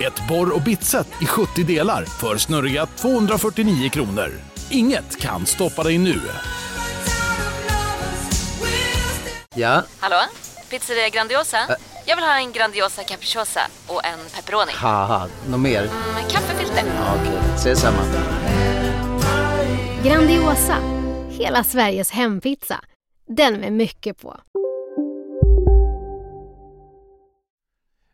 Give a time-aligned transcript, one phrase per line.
[0.00, 4.30] Ett borr och bitset i 70 delar för snurriga 249 kronor.
[4.70, 6.20] Inget kan stoppa dig nu.
[9.54, 10.16] Ja, Hallå?
[10.70, 11.58] Pizzeria Grandiosa?
[12.06, 14.72] Jag vill ha en Grandiosa capriciosa och en pepperoni.
[15.48, 15.82] något mer?
[16.14, 16.84] Med kaffefilter.
[16.96, 17.98] Ja, Okej, ses samma.
[20.04, 20.76] Grandiosa,
[21.30, 22.80] hela Sveriges hempizza.
[23.36, 24.36] Den med mycket på.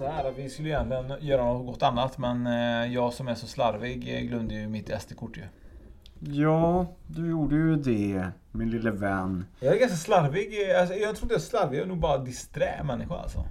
[0.00, 3.46] Så här att vi skulle egentligen göra något annat men eh, jag som är så
[3.46, 5.42] slarvig eh, glömde ju mitt SD-kort ju.
[6.20, 9.44] Ja, du gjorde ju det, min lille vän.
[9.60, 10.70] Jag är ganska slarvig.
[10.70, 13.44] eh, Alltså, jag tror inte jag är slarvig, jag är nog bara disträ människa alltså.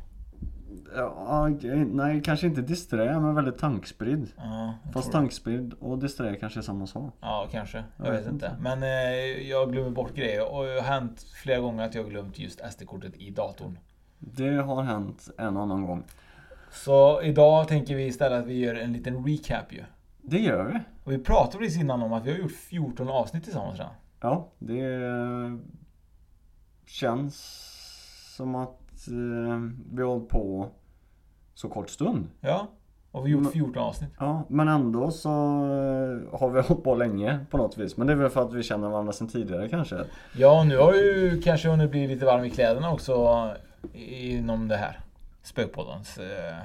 [0.96, 1.50] Ja,
[1.88, 4.28] nej, kanske inte disträ, men väldigt tankspridd.
[4.38, 7.14] Ja, Fast tankspridd och disträ kanske är samma sak.
[7.22, 7.84] Ja, kanske.
[7.98, 8.46] Jag, Jag vet vet inte.
[8.46, 8.58] inte.
[8.62, 12.40] Men eh, jag glömmer bort grejer och det har hänt flera gånger att jag glömt
[12.40, 13.78] just SD-kortet i datorn.
[14.20, 16.04] Det har hänt en annan gång.
[16.72, 19.84] Så idag tänker vi istället att vi gör en liten recap ju.
[20.22, 20.80] Det gör vi.
[21.04, 23.94] Och vi pratade precis innan om att vi har gjort 14 avsnitt tillsammans redan.
[24.22, 25.00] Ja, det
[26.86, 27.36] känns
[28.36, 29.60] som att eh,
[29.92, 30.70] vi har hållit på
[31.54, 32.28] så kort stund.
[32.42, 32.68] Ja.
[33.12, 34.10] Och vi har gjort 14 avsnitt.
[34.20, 37.98] Ja, men ändå så eh, har vi hållit på länge på något vis.
[37.98, 39.96] Men det är väl för att vi känner varandra sedan tidigare kanske.
[40.38, 43.48] Ja, nu har ju kanske hunnit bli lite varm i kläderna också
[43.94, 45.00] inom det här.
[45.50, 46.58] Spökpoddens eh,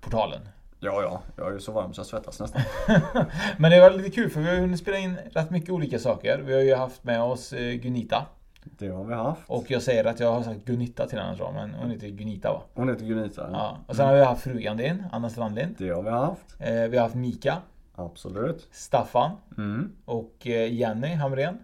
[0.00, 0.48] portalen.
[0.80, 2.62] Ja, ja, jag är ju så varm så jag svettas nästan.
[3.58, 6.38] Men det var lite kul för vi har hunnit spela in rätt mycket olika saker.
[6.38, 8.26] Vi har ju haft med oss eh, Gunita.
[8.64, 9.42] Det har vi haft.
[9.46, 12.52] Och jag säger att jag har sagt Gunita till henne tror men hon heter Gunita
[12.52, 12.62] va?
[12.74, 13.48] Hon heter Gunita.
[13.52, 13.78] Ja.
[13.86, 15.74] Och sen har vi haft frugan din, Anna Strandlind.
[15.78, 16.56] Det har vi haft.
[16.60, 17.56] Eh, vi har haft Mika,
[17.94, 18.68] Absolut.
[18.72, 19.92] Staffan Mm.
[20.04, 21.58] och eh, Jenny Hamrén.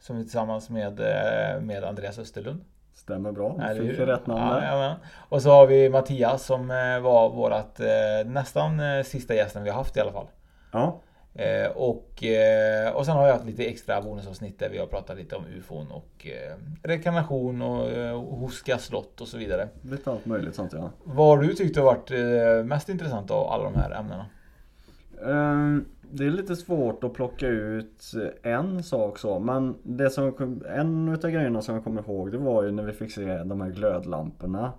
[0.00, 2.64] Som är tillsammans med, eh, med Andreas Österlund.
[2.94, 3.58] Stämmer bra.
[3.62, 4.62] Eller fick ju rätt namn ja, där.
[4.62, 4.96] jajamän.
[5.28, 7.86] Och så har vi Mattias som eh, var vårat eh,
[8.26, 10.26] nästan eh, sista gästen vi har haft i alla fall.
[10.72, 11.00] Ja.
[11.74, 12.24] Och,
[12.94, 15.90] och sen har vi haft lite extra bonusavsnitt där vi har pratat lite om ufon
[15.90, 16.26] och
[16.82, 19.68] rekarnation och Hoska slott och så vidare.
[19.82, 20.90] Lite allt möjligt sånt ja.
[21.04, 22.10] Vad har du tyckt har varit
[22.66, 24.26] mest intressant av alla de här ämnena?
[25.26, 25.84] Ehm,
[26.16, 31.30] Det är lite svårt att plocka ut en sak så men det som, en utav
[31.30, 34.72] grejerna som jag kommer ihåg det var ju när vi fick se de här glödlamporna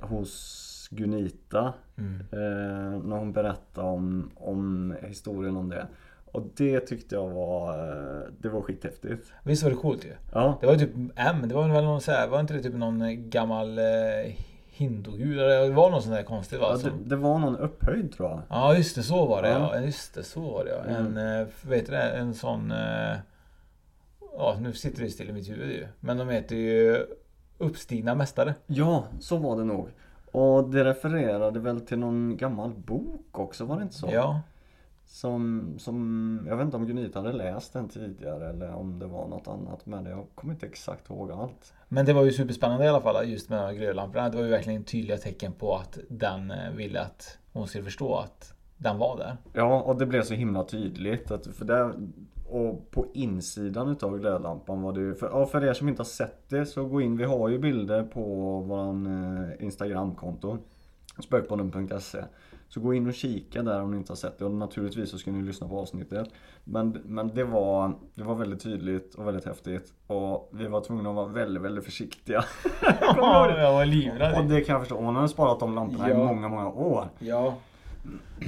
[0.00, 1.72] hos Gunita.
[1.98, 2.20] Mm.
[2.20, 5.86] Eh, när hon berättade om, om historien om det.
[6.32, 9.32] Och det tyckte jag var, eh, det var skithäftigt.
[9.42, 10.12] Visst var det coolt ju?
[10.32, 10.58] Ja.
[10.60, 12.74] Det var ju typ M, det var väl någon så här, var inte det typ
[12.74, 13.84] någon gammal eh,
[14.76, 15.38] hindugud?
[15.40, 16.66] Eller Det var någon sån där konstigt va?
[16.84, 18.42] Ja, det, det var någon upphöjd tror jag.
[18.48, 19.76] Ja just det, så var det ja.
[19.76, 19.80] Ja.
[19.80, 20.84] Just det, så var det ja.
[20.84, 21.16] Mm.
[21.18, 22.70] En, eh, vet du det, en sån...
[22.70, 23.16] eh,
[24.38, 25.86] Ja, nu sitter det still i mitt huvud ju.
[26.00, 27.06] Men de heter ju
[27.58, 28.54] Uppstigna Mästare.
[28.66, 29.88] Ja, så var det nog.
[30.32, 34.08] Och det refererade väl till någon gammal bok också, var det inte så?
[34.12, 34.40] Ja.
[35.06, 39.28] Som, som, jag vet inte om Gunita hade läst den tidigare eller om det var
[39.28, 41.74] något annat men jag kommer inte exakt ihåg allt.
[41.88, 44.28] Men det var ju superspännande i alla fall just med de här glödlamporna.
[44.28, 48.14] Det var ju verkligen tydliga tecken på att den eh, ville att hon skulle förstå
[48.14, 49.36] att den var där.
[49.52, 51.30] Ja, och det blev så himla tydligt.
[51.30, 51.94] Att för där,
[52.48, 56.04] och på insidan utav glödlampan var det ju, för, ja, för er som inte har
[56.04, 58.24] sett det så gå in, vi har ju bilder på
[58.60, 60.58] våran eh, Instagramkonto.
[61.18, 62.24] Spökpodden.se
[62.68, 65.18] Så gå in och kika där om ni inte har sett det och naturligtvis så
[65.18, 66.28] ska ni lyssna på avsnittet.
[66.64, 71.08] Men, men det, var, det var väldigt tydligt och väldigt häftigt och vi var tvungna
[71.10, 72.44] att vara väldigt, väldigt försiktiga.
[73.00, 74.38] Ja, jag var livrädd.
[74.38, 76.14] Och det kan jag förstå, hon har sparat de lamporna Ja.
[76.14, 77.08] i många, många år.
[77.18, 77.54] Ja.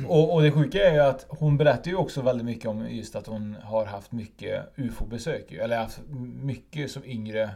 [0.09, 3.17] Och, och det sjuka är ju att hon berättar ju också väldigt mycket om just
[3.17, 5.53] att hon har haft mycket UFO-besök.
[5.53, 6.01] Eller haft
[6.43, 7.51] mycket som yngre.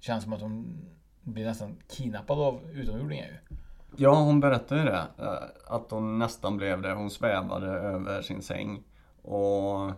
[0.00, 0.78] Känns som att hon
[1.22, 3.47] blir nästan kidnappad av utomjordingar ju.
[3.96, 5.04] Ja, hon berättade ju det.
[5.18, 6.92] eh, Att hon nästan blev det.
[6.92, 8.82] Hon svävade över sin säng.
[9.22, 9.90] Och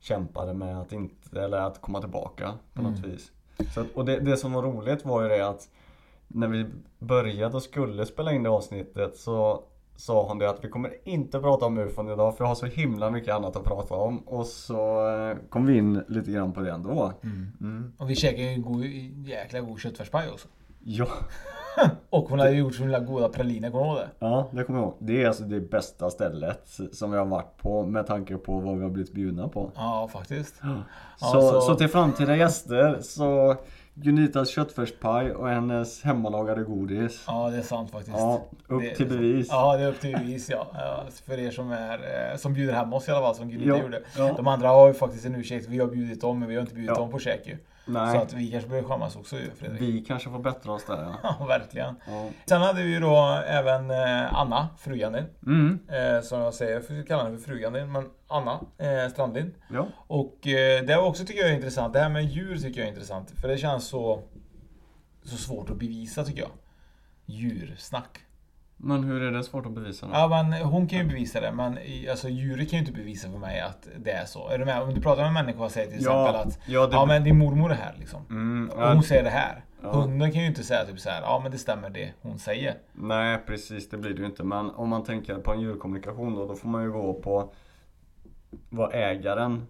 [0.00, 3.10] kämpade med att inte, eller att komma tillbaka på något Mm.
[3.10, 3.32] vis.
[3.74, 5.68] Så att, och det, det som var roligt var ju det att
[6.28, 6.66] när vi
[6.98, 9.62] började och skulle spela in det avsnittet så
[9.96, 12.66] sa han det att vi kommer inte prata om ufon idag för jag har så
[12.66, 14.18] himla mycket annat att prata om.
[14.18, 17.12] Och så eh, kom vi in lite grann på det ändå.
[17.22, 17.92] Mm.
[17.98, 18.84] Och vi käkade ju en god,
[19.28, 20.48] jäkla god köttfärspaj också.
[20.84, 21.06] Ja.
[22.10, 24.08] Och hon hade gjort så himla goda praliner, kommer du ihåg det?
[24.18, 24.94] Ja, det kommer jag ihåg.
[24.98, 28.76] Det är alltså det bästa stället som vi har varit på med tanke på vad
[28.76, 29.70] vi har blivit bjudna på.
[29.74, 30.56] Ja, faktiskt.
[30.56, 30.66] Så,
[31.20, 31.60] Ja, så...
[31.60, 33.56] så- till framtida gäster så
[33.96, 37.24] Gunitas köttfärspaj och hennes hemmalagade godis.
[37.26, 38.16] Ja, det är sant faktiskt.
[38.18, 39.46] Ja, upp Det- till bevis.
[39.50, 40.66] Ja, det är upp till bevis ja.
[41.26, 41.98] för er som är
[42.32, 44.00] eh, som bjuder hem oss i alla fall, som Gunilla Ja, gjorde.
[44.18, 44.32] ja.
[44.36, 45.68] De andra har ju faktiskt en ursäkt.
[45.68, 47.00] Vi har bjudit dem, men vi har inte bjudit Ja.
[47.00, 47.56] dem på käk ju.
[47.86, 48.12] Nej.
[48.12, 49.80] Så att vi kanske behöver skämmas också ju, Fredrik.
[49.80, 51.36] Vi kanske får bättra oss där ja.
[51.38, 51.96] Ja, verkligen.
[52.06, 52.28] Ja.
[52.48, 55.24] Sen hade vi ju då även eh, Anna, frugan din.
[55.46, 55.78] Mm.
[55.88, 59.54] Eh, som jag säger, jag får kalla henne för frugan din, men Anna eh, Strandlind.
[59.72, 59.86] Ja.
[60.06, 61.92] Och eh, det också tycker jag är intressant.
[61.92, 63.30] Det här med djur tycker jag är intressant.
[63.40, 64.22] För det känns så,
[65.22, 66.50] så svårt att bevisa tycker jag.
[67.26, 68.23] Djursnack.
[68.76, 70.12] Men hur är det svårt att bevisa då?
[70.12, 71.78] Ja men hon kan ju bevisa det men
[72.10, 74.48] alltså djuret kan ju inte bevisa för mig att det är så.
[74.48, 74.82] Är du med?
[74.82, 77.06] Om du pratar med en människa och säger till Ja, exempel att ja, det- Ja
[77.06, 78.20] men din mormor är här liksom.
[78.30, 79.64] Mm, och hon säger det här.
[79.82, 79.90] Ja.
[79.92, 81.22] Hunden kan ju inte säga typ så här.
[81.22, 82.74] Ja men det stämmer det hon säger.
[82.92, 84.44] Nej precis, det blir det ju inte.
[84.44, 87.52] Men om man tänker på en djurkommunikation då, då får man ju gå på
[88.70, 89.66] vad ägaren,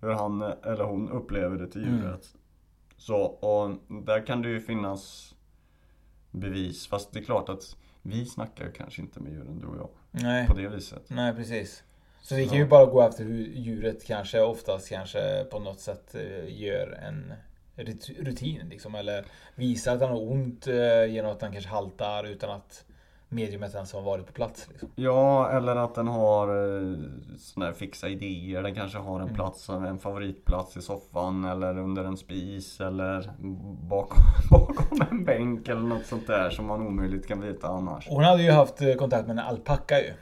[0.00, 1.96] hur han eller hon upplever det till Mm.
[1.98, 2.24] djuret.
[2.96, 3.70] Så, och
[4.06, 5.34] där kan det ju finnas
[6.30, 6.86] bevis.
[6.86, 9.88] Fast det är klart att vi snackar ju kanske inte med djuren, du och jag.
[10.10, 10.46] Nej.
[10.46, 11.02] På det viset.
[11.08, 11.82] Nej precis.
[12.22, 16.14] Så vi kan ju bara gå efter hur djuret kanske oftast kanske på något sätt
[16.14, 17.34] eh, gör en
[18.18, 18.94] rutin liksom.
[18.94, 22.84] Eller visar att han har ont eh, genom att han kanske haltar utan att
[23.32, 24.68] mediumet ens har varit på plats.
[24.70, 24.88] Liksom.
[24.94, 26.96] Ja, eller att den har eh,
[27.38, 28.62] såna här fixa idéer.
[28.62, 29.34] Den kanske har en Mm.
[29.34, 33.30] plats, en favoritplats i soffan eller under en spis eller
[33.88, 34.18] bakom,
[34.50, 38.08] bakom en bänk eller något sånt där som man omöjligt kan veta annars.
[38.08, 40.12] Och Hon hade ju haft eh, kontakt med en alpacka ju.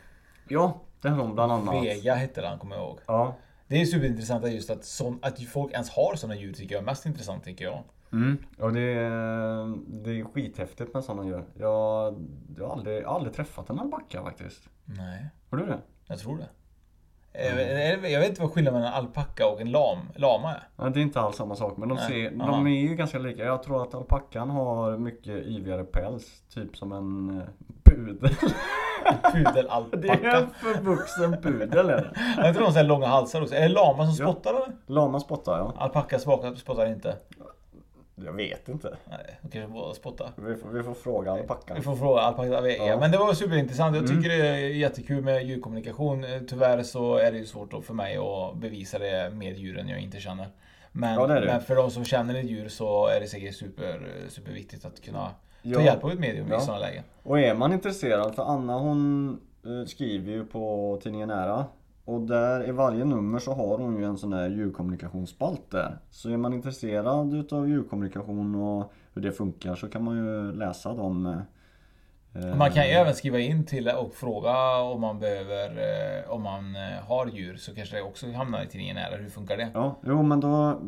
[0.49, 1.85] Ja, det har hon bland annat.
[1.85, 2.99] Vega hette den kommer jag ihåg.
[3.07, 3.35] Ja.
[3.69, 6.87] Det är superintressant just att, sån, att folk ens har såna djur tycker jag är
[6.87, 7.83] mest intressant tycker jag.
[8.13, 8.37] Mm.
[8.59, 11.45] Och det är, det är skithäftigt med sådana djur.
[11.55, 12.15] Jag,
[12.59, 14.63] jag, har aldrig, jag har aldrig träffat en alpacka faktiskt.
[14.85, 15.79] Nej, Har du det?
[16.07, 16.47] jag tror det.
[17.33, 20.69] Eh, Jag vet inte vad skillnaden mellan en alpacka och en lam, lama är.
[20.77, 22.07] Ja, det är inte alls samma sak men de, Nej.
[22.07, 23.45] ser, de är ju ganska lika.
[23.45, 26.43] Jag tror att alpackan har mycket yvigare päls.
[26.55, 27.43] Typ som en
[27.85, 28.35] pudel.
[29.33, 29.97] Pudelalpacka.
[30.03, 32.11] Det är en förvuxen pudel är det.
[32.37, 33.55] Jag inte de här långa halsar också?
[33.55, 34.33] Är det lama som Ja.
[34.33, 34.73] spottar eller?
[34.87, 35.75] Lama spottar ja.
[35.79, 37.17] Alpacka spottar inte.
[38.25, 38.97] Jag vet inte.
[39.11, 40.33] Nej, de kanske båda spottar.
[40.37, 41.77] Vi får, vi får fråga alpackan.
[41.77, 42.87] Vi får fråga alpacka Vega.
[42.87, 43.01] Ja.
[43.01, 43.97] Men det var superintressant.
[43.97, 44.39] Jag tycker Mm.
[44.41, 46.27] det är jättekul med djurkommunikation.
[46.49, 50.21] Tyvärr så är det ju svårt för mig att bevisa det med djuren jag inte
[50.21, 50.47] känner.
[50.93, 51.47] Men, Ja, det det.
[51.47, 55.19] men för de som känner ett djur så är det säkert super, superviktigt att kunna
[55.19, 55.31] ta
[55.63, 55.81] Ja.
[55.81, 56.57] hjälp av ett medium Ja.
[56.59, 57.03] i sådana lägen.
[57.23, 59.29] Och är man intresserad, för Anna hon
[59.67, 61.65] eh, skriver ju på tidningen Nära.
[62.05, 65.99] Och där i varje nummer så har hon ju en sån här djurkommunikationsspalt där.
[66.11, 70.95] Så är man intresserad utav djurkommunikation och hur det funkar så kan man ju läsa
[70.95, 71.27] dem.
[72.35, 76.43] eh, Man kan ju även skriva in till och fråga om man behöver, eh, om
[76.43, 79.17] man eh, har djur så kanske det också hamnar i tidningen nära.
[79.17, 79.71] Hur funkar det?
[79.75, 80.81] Ja, jo men då...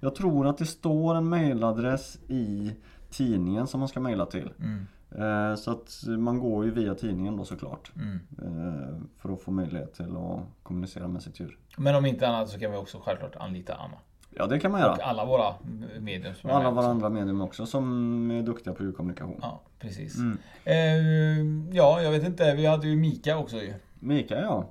[0.00, 2.72] Jag tror att det står en mailadress i
[3.10, 4.50] tidningen som man ska mejla till.
[4.58, 4.86] Mm.
[5.18, 7.92] Eh, Så att man går ju via tidningen då såklart.
[7.96, 8.20] Mm.
[8.42, 11.58] Eh, För att få möjlighet till att kommunicera med sitt djur.
[11.76, 13.96] Men om inte annat så kan vi också självklart anlita Anna.
[14.30, 14.92] Ja det kan man göra.
[14.92, 15.54] Och alla våra
[16.00, 16.90] medium som Och alla våra också.
[16.90, 19.38] andra medium också som är duktiga på djurkommunikation.
[19.42, 20.16] Ja, precis.
[20.18, 20.38] Mm.
[20.64, 22.54] Eh, ja, jag vet inte.
[22.54, 23.74] Vi hade ju Mika också ju.
[23.94, 24.64] Mika ja.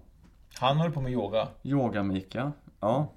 [0.59, 1.47] Han håller på med yoga.
[1.63, 2.51] Yoga-Mika.
[2.79, 3.07] Ja.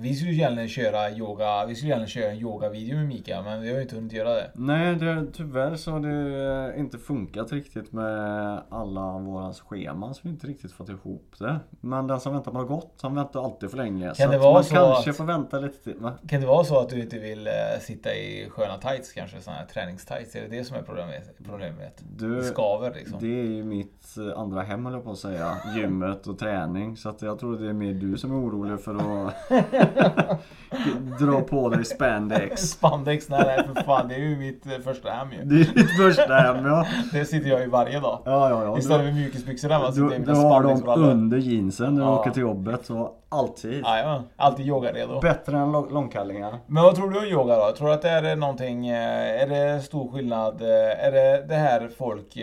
[0.00, 3.68] Vi skulle gärna köra yoga, vi skulle gärna köra en yogavideo med Mika, men vi
[3.68, 4.50] har ju inte hunnit göra det.
[4.54, 10.28] Nej, det, tyvärr så har det inte funkat riktigt med alla våra scheman så vi
[10.30, 11.56] inte riktigt fått ihop det.
[11.80, 14.14] Men den som väntar på något gott, han väntar alltid för länge.
[14.14, 15.96] så det vara man så kanske att- får vänta lite till.
[15.98, 16.12] Va?
[16.28, 19.40] Kan det vara så att du inte vill eh, sitta i sköna tights kanske?
[19.40, 20.36] Såna här träningstights?
[20.36, 21.30] Är det det som är problemet?
[21.44, 22.04] problemet?
[22.16, 23.18] Du, Det skaver liksom.
[23.20, 25.56] Det är ju mitt eh, andra hem höll jag på att säga.
[25.76, 26.96] Gymmet och träning.
[26.96, 29.34] Så att jag tror det är mer du som är orolig för att
[31.20, 32.62] dra på dig spandex.
[32.62, 34.08] Spandex, nej, nej för fan.
[34.08, 35.44] Det är ju mitt eh, första hem ju.
[35.44, 36.86] Det är ditt första hem ja.
[37.12, 38.18] Det sitter jag i varje dag.
[38.24, 38.78] Ja, ja, ja.
[38.78, 42.00] Istället för mjukisbyxor hemma sitter jag Du, i du mina har dem under jeansen när
[42.02, 42.18] du Ja.
[42.20, 42.86] åker till jobbet.
[42.86, 43.82] Så alltid.
[43.84, 45.20] Jajamän, alltid yogaredo.
[45.20, 46.58] Bättre än lång- långkallingar.
[46.66, 47.72] Men vad tror du om yoga då?
[47.76, 50.62] Tror du att det är någonting, eh, är det stor skillnad?
[50.62, 52.38] eh, Är det det här folk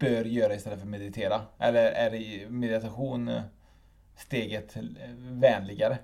[0.00, 1.40] bör göra istället för meditera?
[1.58, 3.30] Eller är meditation
[4.16, 4.74] steget
[5.18, 5.98] vänligare?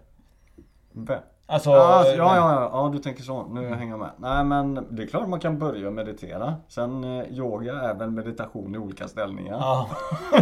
[0.92, 1.20] Vem?
[1.46, 3.42] Alltså, ja, eh, ja, ja, ja, ja, du tänker så.
[3.46, 4.10] Nu hänger jag med.
[4.16, 6.54] Nej men det är klart man kan börja meditera.
[6.68, 9.56] Sen eh, yoga är väl meditation i olika ställningar.
[9.60, 9.88] Ja.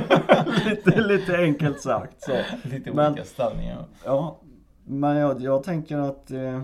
[0.67, 2.23] lite, lite enkelt sagt.
[2.23, 2.33] Så.
[2.69, 3.85] Lite Men- olika ställningar.
[4.05, 4.37] Ja,
[4.85, 6.63] men jag, jag tänker att eh,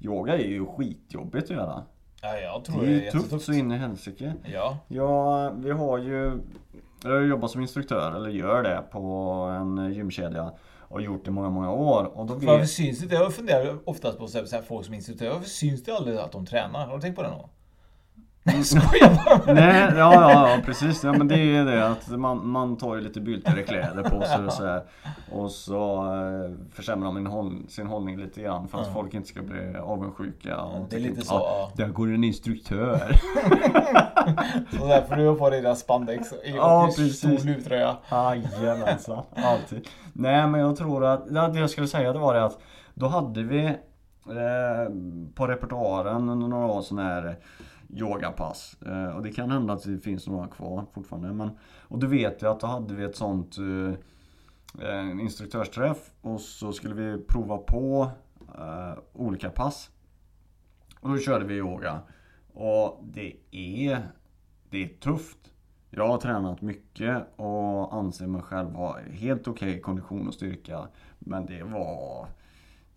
[0.00, 1.82] yoga är ju skitjobbigt att göra.
[2.22, 4.32] Ja, jag tror Det det är är ju tufft så in i helsike.
[4.44, 4.78] Ja.
[4.88, 6.32] Ja, vi har ju
[7.04, 9.00] Jag har jobbat som instruktör, eller gör det, på
[9.60, 10.50] en gymkedja.
[10.88, 12.04] Och gjort i många, många år.
[12.04, 13.14] Och då Varför syns det inte?
[13.14, 15.30] Jag funderar oftast på så här, så här, folk som är instruktörer.
[15.30, 16.86] Varför syns det aldrig att de tränar?
[16.86, 17.48] Har du tänkt på det någon
[18.54, 19.54] Nej, skojar bara.
[19.54, 21.04] Nej, ja, ja, ja precis.
[21.04, 24.22] Ja, men det är ju det att man, man tar ju lite byltigare kläder på
[24.24, 24.82] sig och så här,
[25.32, 28.92] Och så eh, försämrar man håll, sin hållning lite grann för att Ja.
[28.92, 30.56] folk inte ska bli avundsjuka.
[30.60, 31.84] Och det är lite så, Ja, ja.
[31.84, 33.20] där går en instruktör.
[34.78, 37.18] Så därför du har på dig dina spandex Ja, och precis.
[37.18, 37.96] stor luvtröja.
[38.62, 39.88] Jajamensan, alltid.
[40.12, 42.58] Nej men jag tror att, ja, det jag skulle säga det var det att
[42.94, 44.92] Då hade vi eh,
[45.34, 47.36] På repertoaren under några år sån här
[47.88, 51.50] Yogapass eh, Och det kan hända att det finns några kvar fortfarande men
[51.88, 56.94] Och du vet jag att då hade vi ett sånt eh, instruktörsträff och så skulle
[56.94, 58.10] vi prova på
[58.58, 59.90] eh, olika pass
[61.00, 62.00] Och då körde vi yoga
[62.52, 64.08] Och det är
[64.70, 65.38] Det är tufft
[65.90, 70.88] jag har tränat mycket och anser mig själv ha helt okej kondition och styrka.
[71.18, 72.26] Men det var...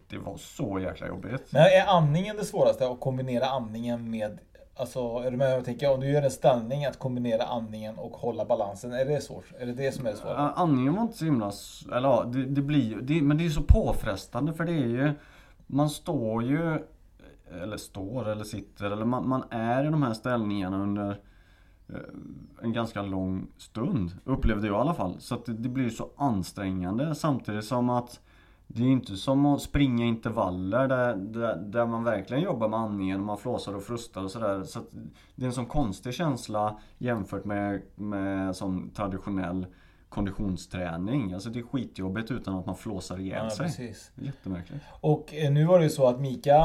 [0.08, 1.52] Det var så jäkla jobbigt.
[1.52, 2.88] Men är andningen det svåraste?
[2.88, 4.40] Att kombinera andningen med...
[4.76, 5.94] Alltså, är du med jag tänker?
[5.94, 8.94] Om du gör en ställning, att kombinera andningen och hålla balansen.
[8.94, 9.46] Är det svårt?
[9.60, 10.34] Är det det som är det svåra?
[10.34, 11.52] Eh, andningen var inte så himla...
[11.92, 13.02] Eller ja, det, det blir ju...
[13.02, 15.14] Det, men det är ju så påfrestande för det är ju...
[15.68, 16.74] Man står ju...
[16.74, 21.10] Eh, eller står eller sitter eller man, man är i de här ställningarna under
[21.90, 21.96] eh,
[22.62, 24.12] en ganska lång stund.
[24.26, 25.16] Upplevde jag i alla fall.
[25.20, 28.20] Så att det, det blir så ansträngande samtidigt som att
[28.74, 32.80] det är ju inte som att springa intervaller där, där, där man verkligen jobbar med
[32.80, 34.64] andningen och man flåsar och frustar och sådär.
[34.64, 34.80] Så
[35.36, 39.66] det är en sån konstig känsla jämfört med, med sån traditionell
[40.10, 41.34] konditionsträning.
[41.34, 43.66] Alltså det är skitjobbigt utan att man flåsar ihjäl Ja, sig.
[43.66, 44.12] precis.
[44.16, 44.84] Jättemärkligt.
[45.02, 46.58] Och eh, nu var det ju så att Mika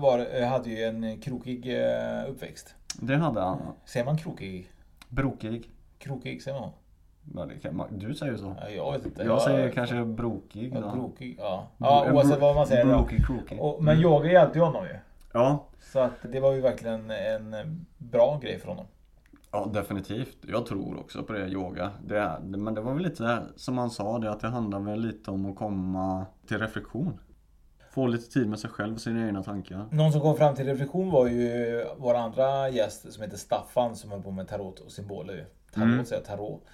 [0.00, 2.74] var, eh, hade ju en krokig eh, uppväxt.
[3.00, 3.58] Det hade han.
[3.84, 4.70] Säger man krokig?
[5.08, 5.70] Brokig.
[5.98, 6.70] Krokig, säger man?
[7.90, 8.54] Du säger så.
[8.60, 9.22] Ja, jag vet inte.
[9.22, 10.72] Jag säger kanske brokig.
[10.74, 11.66] Ja, brokig, ja.
[11.78, 12.84] Ja, oavsett vad man säger.
[12.84, 13.60] brokig, krokig.
[13.60, 14.04] Och, men Mm.
[14.10, 14.96] yoga hjälpte ju honom ju.
[15.32, 15.64] Ja.
[15.80, 18.86] Så att det var ju verkligen en bra grej för honom.
[19.52, 20.36] Ja, definitivt.
[20.48, 21.90] Jag tror också på det, yoga.
[22.06, 25.00] Det är, men det var väl lite som han sa, det att det handlar väl
[25.00, 27.18] lite om att komma till reflektion.
[27.90, 29.86] Få lite tid med sig själv och sina egna tankar.
[29.90, 34.10] Någon som kom fram till reflektion var ju vår andra gäst som heter Staffan som
[34.10, 35.46] höll på med tarot och symboler.
[35.74, 36.04] Tarot Mm.
[36.04, 36.64] säger jag, tarot.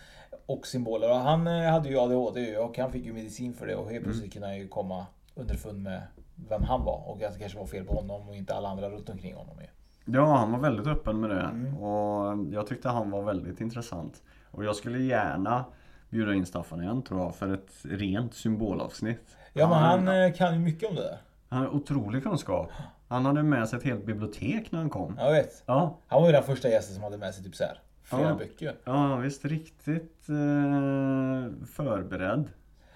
[0.46, 1.10] Och symboler.
[1.10, 4.04] Och han eh, hade ju ADHD och han fick ju medicin för det och helt
[4.04, 6.02] plötsligt kunde han ju komma underfund med
[6.48, 7.08] vem han var.
[7.08, 9.56] Och att det kanske var fel på honom och inte alla andra runt omkring honom.
[9.60, 9.66] Ju.
[10.14, 11.40] Ja, han var väldigt öppen med det.
[11.40, 11.76] Mm.
[11.76, 14.22] Och jag tyckte han var väldigt intressant.
[14.50, 15.64] Och jag skulle gärna
[16.10, 19.36] bjuda in Staffan igen tror jag, för ett rent symbolavsnitt.
[19.52, 21.18] Ja men han eh, kan ju mycket om det där.
[21.48, 22.70] Han har otrolig kunskap.
[23.08, 25.16] Han hade med sig ett helt bibliotek när han kom.
[25.18, 25.62] Jag vet.
[25.66, 25.98] Ja.
[26.06, 28.34] Han var ju den första gästen som hade med sig typ så här flera Ja.
[28.34, 28.74] böcker.
[28.84, 29.44] Ja, visst.
[29.44, 32.44] Riktigt eh, förberedd.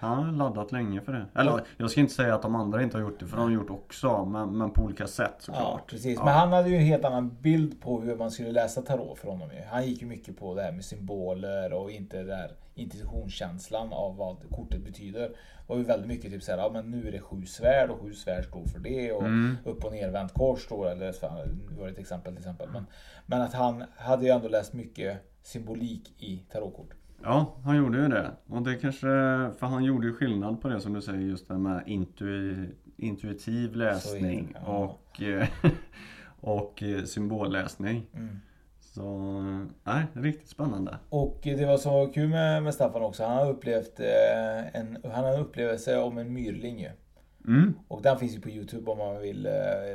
[0.01, 1.25] Han har laddat länge för det.
[1.35, 3.51] Eller jag ska inte säga att de andra inte har gjort det, för de har
[3.51, 4.25] gjort också.
[4.25, 5.87] Men, men på olika sätt Ja, såklart.
[5.89, 6.17] precis.
[6.17, 6.25] Ja.
[6.25, 9.27] Men han hade ju en helt annan bild på hur man skulle läsa tarot för
[9.27, 9.49] honom.
[9.51, 9.61] ju.
[9.71, 14.15] Han gick ju mycket på det här med symboler och inte det där intuitionskänslan av
[14.15, 15.21] vad kortet betyder.
[15.29, 15.35] Det
[15.67, 18.13] var ju väldigt mycket typ såhär, ja men nu är det sju svärd och sju
[18.13, 19.57] svärd står för det och Mm.
[19.65, 22.69] upp och nervänt kors står eller så, nu var det ett exempel till exempel.
[22.73, 22.85] Men,
[23.25, 26.93] men att han hade ju ändå läst mycket symbolik i tarotkort.
[27.23, 28.31] Ja, han gjorde ju det.
[28.47, 29.07] Och det kanske,
[29.59, 33.75] för han gjorde ju skillnad på det som du säger just det med intui, intuitiv
[33.75, 34.67] läsning det, ja.
[34.67, 35.21] och,
[36.51, 38.07] och eh, symbolläsning.
[38.13, 38.39] Mm.
[38.93, 39.01] Så,
[39.83, 40.97] nej, riktigt spännande.
[41.09, 43.23] Och det var så kul med, med Staffan också.
[43.23, 46.89] Han har upplevt eh, en, han har en upplevelse om en myrling ju.
[47.47, 47.73] Mm.
[47.87, 49.51] Och den finns ju på Youtube om man vill eh,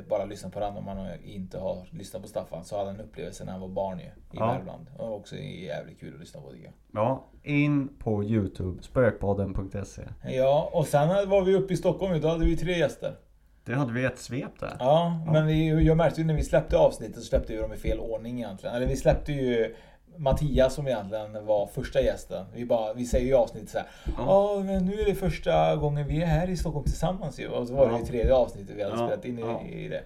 [0.08, 2.64] bara lyssna på den om man inte har lyssnat på Staffan.
[2.64, 4.46] Så hade han en upplevelse när han var barn ju, i Ja.
[4.46, 4.86] Värmland.
[4.98, 6.74] Och också jävligt kul att lyssna på tycker jag.
[7.02, 10.02] Ja, in på Youtube, spökpodden.se.
[10.24, 12.20] Ja, och sen var vi uppe i Stockholm ju.
[12.20, 13.16] Då hade vi tre gäster.
[13.64, 14.76] Det hade vi ett svep där.
[14.78, 17.76] Ja, men vi, jag märkte ju när vi släppte avsnittet så släppte vi dem i
[17.76, 18.76] fel ordning egentligen.
[18.76, 19.74] Eller vi släppte ju
[20.16, 22.46] Mattias som egentligen var första gästen.
[22.54, 23.86] Vi, bara, vi säger ju avsnittet så här.
[24.18, 27.48] Ja, men nu är det första gången vi är här i Stockholm tillsammans ju.
[27.48, 28.06] Och så var det ju Ja.
[28.06, 29.62] tredje avsnittet vi hade Ja, spelat in i, ja.
[29.62, 30.02] i det.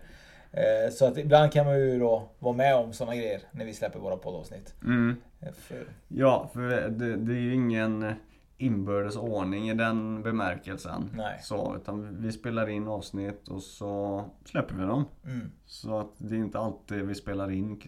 [0.52, 3.72] Eh, Så att ibland kan man ju då vara med om sådana grejer när vi
[3.74, 4.74] släpper våra poddavsnitt.
[4.84, 5.16] Mm.
[5.40, 5.76] Eh, För,
[6.08, 6.60] Ja, för
[6.90, 8.12] det, det är ju ingen
[8.58, 11.10] inbördes ordning i den bemärkelsen.
[11.16, 11.40] Nej.
[11.42, 15.04] Så, utan vi spelar in avsnitt och så släpper vi dem.
[15.24, 15.50] Mm.
[15.66, 17.80] Så att det är inte alltid vi spelar in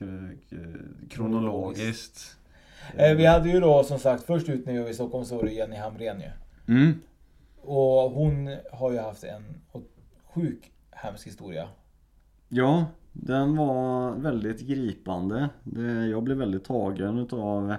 [1.11, 2.37] kronologiskt.
[2.97, 5.37] Eh, Vi hade ju då som sagt först ut när vi var i Stockholm så
[5.37, 6.31] var det Jenny Hamrén ju.
[6.75, 6.93] Mm.
[7.63, 9.45] Och hon har ju haft en
[10.25, 11.69] sjuk hemsk historia.
[12.49, 15.49] Ja, den var väldigt gripande.
[15.65, 17.75] Det, jag blev väldigt tagen utav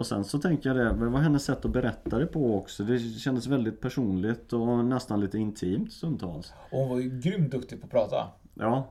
[0.00, 2.82] och sen så tänker jag det, det var hennes sätt att berätta det på också.
[2.84, 6.52] Det kändes väldigt personligt och nästan lite intimt stundtals.
[6.70, 8.26] Och hon var ju grymt duktig på att prata.
[8.54, 8.90] Ja,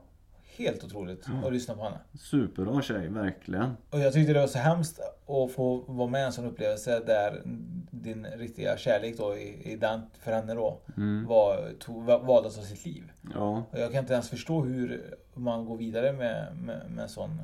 [0.58, 1.98] Helt otroligt att lyssna på henne.
[2.14, 3.78] superbra tjej, verkligen.
[3.90, 7.00] Och jag tyckte det var så hemskt att få vara med i en sån upplevelse
[7.06, 7.42] där
[7.92, 10.78] din riktiga kärlek då i, i den, för henne då
[11.28, 13.04] var, tog, valde att ta sitt liv.
[13.34, 17.10] Ja, Och jag kan inte ens förstå hur man går vidare med, med, med en
[17.10, 17.42] sån.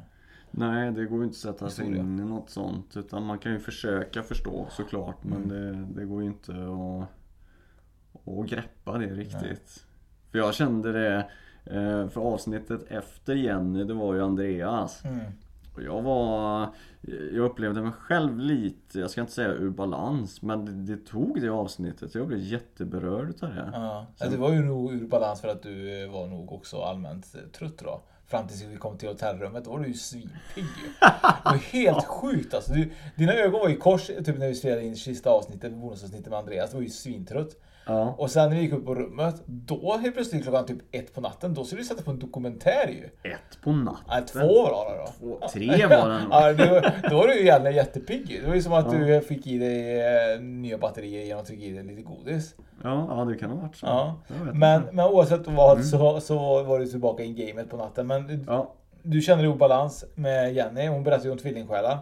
[0.58, 2.04] Nej det går ju inte att sätta sig Historia.
[2.04, 2.98] in i något sånt.
[2.98, 5.24] Utan man kan ju försöka förstå såklart.
[5.24, 7.08] Men det, det går ju inte att,
[8.28, 9.86] att greppa det riktigt.
[10.32, 11.28] För jag kände det,
[11.66, 15.04] eh, för avsnittet efter Jenny, det var ju Andreas.
[15.76, 16.70] Och jag var...
[17.34, 21.42] Jag upplevde mig själv lite, jag ska inte säga ur balans, men det, det tog
[21.42, 22.16] det avsnittet.
[22.16, 23.72] Jag blev jätteberörd utav det.
[23.74, 24.06] Ja.
[24.18, 27.36] Ja, Det var ju nog ur balans för att du eh, var nog också allmänt
[27.36, 28.02] eh, trött då.
[28.28, 30.66] Fram tills vi kom till hotellrummet, då var du ju svinpigg.
[31.00, 32.74] Det var helt sjukt alltså.
[32.74, 36.40] Du, dina ögon var i kors typ när vi spelade in sista avsnittet, bonusavsnittet med
[36.40, 36.70] Andreas.
[36.70, 37.58] Du var ju svintrött.
[37.88, 38.16] Ja.
[38.18, 41.22] Och sen när vi gick upp på rummet, då helt plötsligt klockan typ ett på
[41.22, 43.32] natten, då skulle du sätta på en dokumentär ju.
[43.32, 44.04] Ett på natten.
[44.08, 45.12] Nej, två var det då.
[45.20, 46.22] Två, tre var det.
[46.32, 48.40] Ja, det, då var du ju egentligen jättepigg.
[48.42, 50.02] Det var ju som att du fick i dig
[50.34, 52.56] eh, nya batterier genom att trycka i dig lite godis.
[52.84, 53.86] Ja, ja, det kan ha varit så.
[53.86, 54.16] Ja.
[54.54, 54.94] Men, inte.
[54.96, 58.08] men oavsett vad så, så var du tillbaka i gamet på natten.
[58.08, 58.74] Men du, Ja,
[59.04, 60.88] du kände dig obalans med Jenny.
[60.88, 61.98] Hon berättade ju om tvillingsjälar.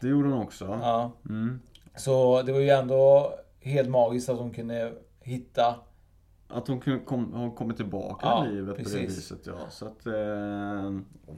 [0.00, 0.78] det gjorde hon också.
[0.82, 1.10] Ja.
[1.28, 1.60] Mm.
[1.96, 4.92] Så det var ju ändå helt magiskt att hon kunde
[5.24, 5.74] hitta
[6.48, 9.18] Att hon kom, har kommit tillbaka Ja, i livet på det precis.
[9.18, 9.46] viset.
[9.46, 9.54] Ja.
[9.70, 10.12] Så att, eh,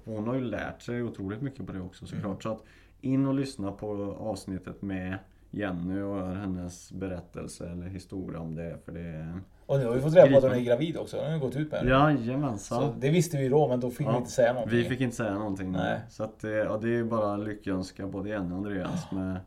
[0.05, 2.25] hon har ju lärt sig otroligt mycket på det också såklart.
[2.25, 2.41] Mm.
[2.41, 2.63] Så att
[3.01, 5.19] in och lyssna på avsnittet med
[5.51, 8.79] Jenny och hör hennes berättelse eller historia om det.
[8.85, 11.17] För det Och nu har vi fått reda på att hon är gravid också.
[11.17, 11.91] Hon har ju gått ut med det.
[11.91, 12.81] Jajamensan.
[12.81, 14.79] Så det visste vi då, men då fick vi Ja, inte säga någonting.
[14.79, 15.73] Vi fick inte säga någonting.
[15.73, 15.83] Nej.
[15.83, 16.01] Nej.
[16.09, 19.41] Så att, eh, ja, det är bara lyckönska både Jenny och Andreas med,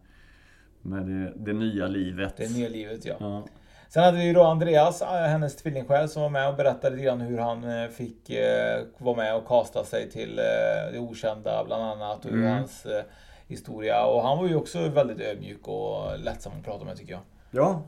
[0.81, 2.37] med det, det nya livet.
[2.37, 3.15] Det nya livet ja.
[3.19, 3.45] Ja.
[3.89, 7.05] Sen hade vi ju då Andreas, äh, hennes tvillingsjäl, som var med och berättade lite
[7.05, 11.63] grann hur han eh, fick eh, vara med och kasta sig till eh, det okända
[11.65, 12.25] bland annat.
[12.25, 12.53] Och hur Mm.
[12.57, 13.03] hans eh,
[13.47, 14.05] historia.
[14.05, 17.21] Och han var ju också väldigt ödmjuk och lättsam att prata med tycker jag.
[17.51, 17.81] Ja,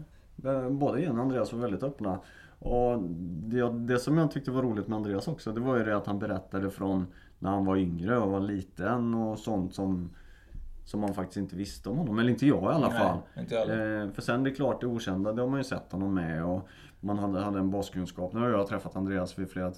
[0.52, 2.20] eh, både Jenny och Andreas var väldigt öppna.
[2.60, 3.00] Och
[3.50, 6.06] det, det som jag tyckte var roligt med Andreas också, det var ju det att
[6.08, 7.08] han berättade från
[7.40, 10.10] när han var yngre och var liten och sånt som
[10.90, 13.18] som man faktiskt inte visste om honom, eller inte jag i alla Nej, fall.
[13.70, 16.46] Eh, för sen det är klart det okända, det har man ju sett honom med
[16.46, 16.68] och
[17.00, 18.34] man hade, hade en baskunskap.
[18.34, 19.74] Nu har jag träffat Andreas vid flera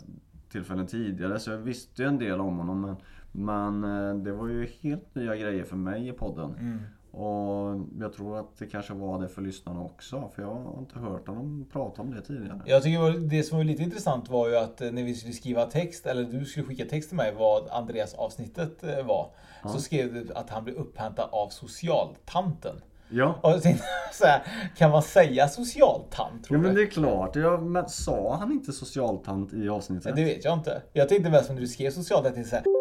[0.50, 2.95] tillfällen tidigare så jag visste ju en del om honom men,
[3.32, 6.56] men eh, det var ju helt nya grejer för mig i podden.
[6.60, 6.80] Mm.
[7.12, 10.30] Och jag tror att det kanske var det för lyssnarna också.
[10.36, 12.62] För jag har inte hört honom prata om det tidigare.
[12.65, 15.65] Jag tycker det som var lite intressant var ju att eh, när vi skulle skriva
[15.65, 19.30] text, eller du skulle skicka text till mig vad Andreas avsnittet eh, var.
[19.65, 22.76] Så skrev du att han blev upphämtad av socialtanten.
[23.10, 23.39] Ja.
[23.41, 24.41] Och tänkte så här,
[24.78, 27.36] kan man säga socialtant tror Ja men det är klart.
[27.36, 30.15] Jag, men sa han inte socialtant i avsnittet?
[30.15, 30.82] Det vet jag inte.
[30.93, 32.81] Jag tänkte mest när du skrev socialtant, så här,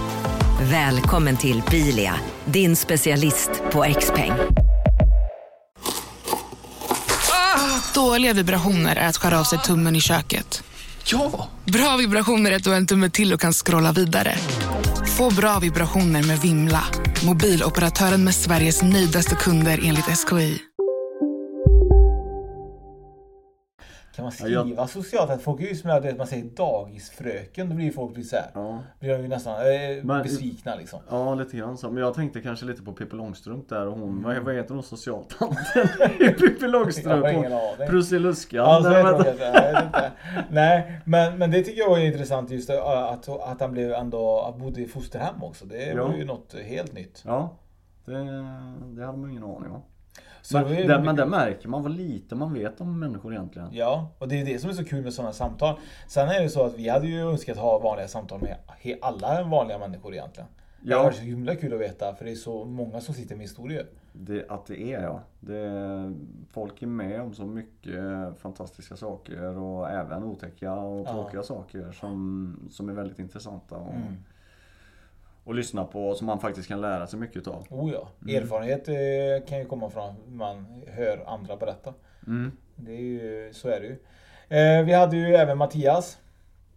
[0.69, 2.13] Välkommen till Bilia,
[2.45, 4.31] din specialist på XPeng.
[7.93, 10.63] Dåliga vibrationer är att skära av sig tummen i köket.
[11.05, 11.49] Ja!
[11.65, 14.35] Bra vibrationer är att du har en tumme till och kan scrolla vidare.
[15.17, 16.83] Få bra vibrationer med Vimla.
[17.25, 20.61] Mobiloperatören med Sveriges nöjdaste kunder enligt SKI.
[24.21, 25.41] Kan man Ja, jag- skriva socialtant?
[25.41, 28.45] Folk är ju som att man säger dagisfröken, då blir folk lite så här.
[28.53, 28.79] Ja.
[28.99, 30.99] Blir de ju nästan eh, Men- besvikna liksom.
[31.09, 31.89] Ja, lite grann så.
[31.91, 34.23] Men jag tänkte kanske lite på Pippi Långstrump där och hon, Mm.
[34.23, 35.87] vad, vad heter hon, socialtanten
[36.19, 37.25] i Pippi Långstrump?
[37.87, 38.57] Prussiluskan.
[38.59, 38.89] Ja, så
[40.49, 44.57] Nej, men- men, det tycker jag var intressant just att, att han blev ändå, att
[44.57, 45.65] bodde i fosterhem också.
[45.65, 46.07] Det Ja.
[46.07, 47.23] var ju något helt nytt.
[47.25, 47.49] Ja,
[48.05, 48.13] det,
[48.95, 49.81] det hade man ingen aning om.
[50.41, 52.99] Så det var Men, det, mycket- men det märker man vad lite man vet om
[52.99, 53.67] människor egentligen.
[53.71, 55.75] Ja, och det är det som är så kul med sådana samtal.
[56.07, 58.57] Sen är det så att vi hade ju önskat ha vanliga samtal med
[59.01, 60.49] alla vanliga människor egentligen.
[60.83, 60.97] Det Ja.
[60.97, 63.41] har varit så himla kul att veta för det är så många som sitter med
[63.43, 63.85] historier.
[64.13, 65.19] Det, att det är ja.
[65.39, 66.13] Det,
[66.51, 67.95] folk är med om så mycket
[68.37, 71.11] fantastiska saker och även otäcka och Ja.
[71.13, 73.75] tråkiga saker som, som är väldigt intressanta.
[73.75, 74.15] Och, Mm.
[75.43, 77.65] Och lyssna på och som man faktiskt kan lära sig mycket utav.
[77.69, 78.09] Oh ja.
[78.21, 78.43] Mm.
[78.43, 81.93] Erfarenhet eh, kan ju komma från man hör andra berätta.
[82.27, 82.51] Mm.
[82.75, 83.97] Det är ju, så är det ju.
[84.57, 86.17] Eh, vi hade ju även Mattias.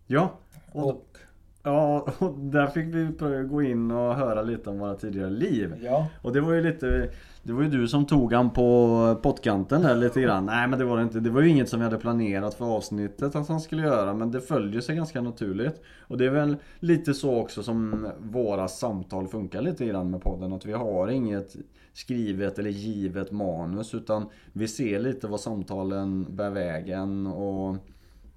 [0.07, 0.31] Ja.
[0.73, 1.19] Och,
[1.65, 3.13] ja, och där fick vi
[3.49, 5.75] gå in och höra lite om våra tidigare liv.
[5.83, 6.07] Ja.
[6.23, 7.11] Och det var ju lite
[7.43, 10.47] Det var ju du som tog han på pottkanten där lite grann.
[10.47, 11.21] Nej men det var det inte.
[11.21, 14.15] Det var ju inget som vi hade planerat för avsnittet att han skulle göra.
[14.15, 15.83] Men det följer sig ganska naturligt.
[16.01, 20.53] Och det är väl lite så också som våra samtal funkar lite grann med podden.
[20.53, 21.57] Att vi har inget
[21.93, 23.95] skrivet eller givet manus.
[23.95, 27.27] Utan vi ser lite vad samtalen bär vägen.
[27.27, 27.77] Och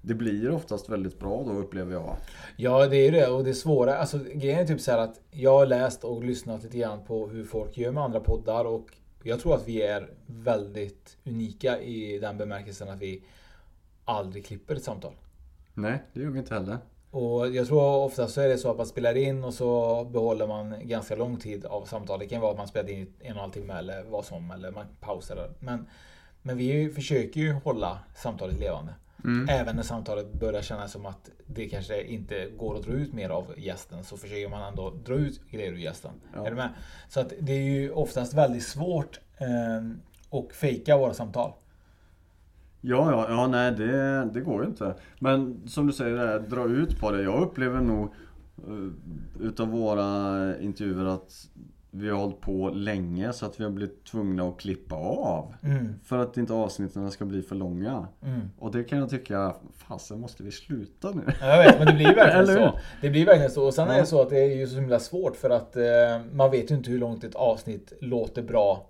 [0.08, 2.16] det blir oftast väldigt bra då upplever jag.
[2.56, 3.28] Ja, det är det.
[3.28, 6.62] Och det svåra, alltså grejen är typ så här att jag har läst och lyssnat
[6.62, 8.86] lite grann på hur folk gör med andra poddar och
[9.22, 13.22] jag tror att vi är väldigt unika i den bemärkelsen att vi
[14.04, 15.12] aldrig klipper ett samtal.
[15.74, 16.78] Nej, det gör vi inte heller.
[17.10, 20.46] Och jag tror ofta så är det så att man spelar in och så behåller
[20.46, 22.28] man ganska lång tid av samtalet.
[22.28, 24.50] Det kan vara att man spelar in en och en halv timme eller vad som,
[24.50, 25.50] eller man pausar.
[25.58, 25.86] Men,
[26.42, 28.92] men vi försöker ju hålla samtalet levande.
[29.24, 29.48] Mm.
[29.48, 33.30] Även när samtalet börjar kännas som att det kanske inte går att dra ut mer
[33.30, 36.10] av gästen så försöker man ändå dra ut grejer ur gästen.
[36.34, 36.46] Ja.
[36.46, 36.68] Är du med?
[37.08, 41.52] Så att det är ju oftast väldigt svårt eh, att fejka våra samtal.
[42.80, 44.94] Ja, ja, ja nej det, det går ju inte.
[45.18, 47.22] Men som du säger, här, dra ut på det.
[47.22, 48.04] Jag upplever nog
[48.66, 51.48] eh, utav våra intervjuer att
[51.90, 55.54] vi har hållit på länge så att vi har blivit tvungna att klippa av.
[55.62, 55.94] Mm.
[56.04, 58.08] För att inte avsnitten ska bli för långa.
[58.24, 58.40] Mm.
[58.58, 61.22] Och det kan jag tycka, fasen måste vi sluta nu?
[61.40, 62.78] Ja, Jag vet, men det blir verkligen så.
[63.02, 63.66] Det blir verkligen så.
[63.66, 64.00] Och sen är Ja.
[64.00, 65.84] det så att det är ju så himla svårt för att eh,
[66.32, 68.87] man vet ju inte hur långt ett avsnitt låter bra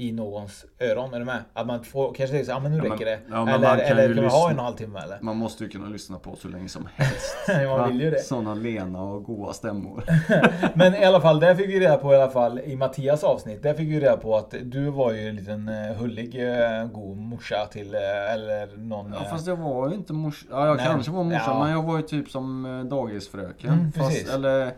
[0.00, 1.14] i någons öron.
[1.14, 1.38] Är du med?
[1.52, 3.18] Att man får kanske tänker så, men nu Ja, räcker det.
[3.30, 5.18] ja, eller man kan eller kan ha lyssna- en och en halv timme eller?
[5.20, 7.36] Man måste ju kunna lyssna på så länge som helst.
[7.68, 8.18] Man vill ju det.
[8.22, 10.04] Sådana lena och goa stämmor.
[10.74, 13.62] Men i alla fall, där fick vi reda på i alla fall i Mattias avsnitt.
[13.62, 17.16] Där fick vi reda på att du var ju en liten eh, hullig eh, god
[17.16, 18.00] morsa till eh,
[18.34, 19.12] eller någon...
[19.12, 20.46] Ja fast jag var ju inte morsa.
[20.50, 21.58] Ja jag Nej, kanske var morsa ja.
[21.64, 23.70] men jag var ju typ som dagisfröken.
[23.72, 24.34] Mm, fast, precis.
[24.34, 24.72] eller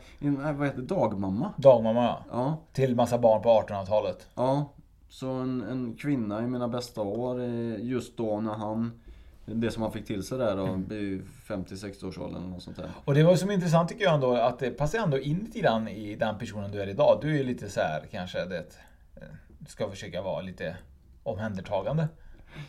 [0.53, 0.95] vad heter det?
[0.95, 1.51] Dagmamma.
[1.57, 2.25] Dagmamma ja.
[2.33, 2.57] Ja.
[2.73, 4.27] Till massa barn på 1800-talet.
[4.35, 4.65] Ja.
[5.13, 8.91] Så en, en kvinna i mina bästa år eh, just då när han
[9.47, 10.85] det som han fick till sig där då, Mm.
[10.89, 12.91] vid 50-60 års åldern eller något sånt där.
[13.05, 15.59] Och det var ju som intressant tycker jag ändå att det passar ändå in lite
[15.59, 17.19] grann i den personen du är idag.
[17.23, 18.65] Du är ju lite så här kanske det
[19.17, 19.23] eh,
[19.69, 20.77] ska försöka vara lite
[21.23, 22.09] omhändertagande.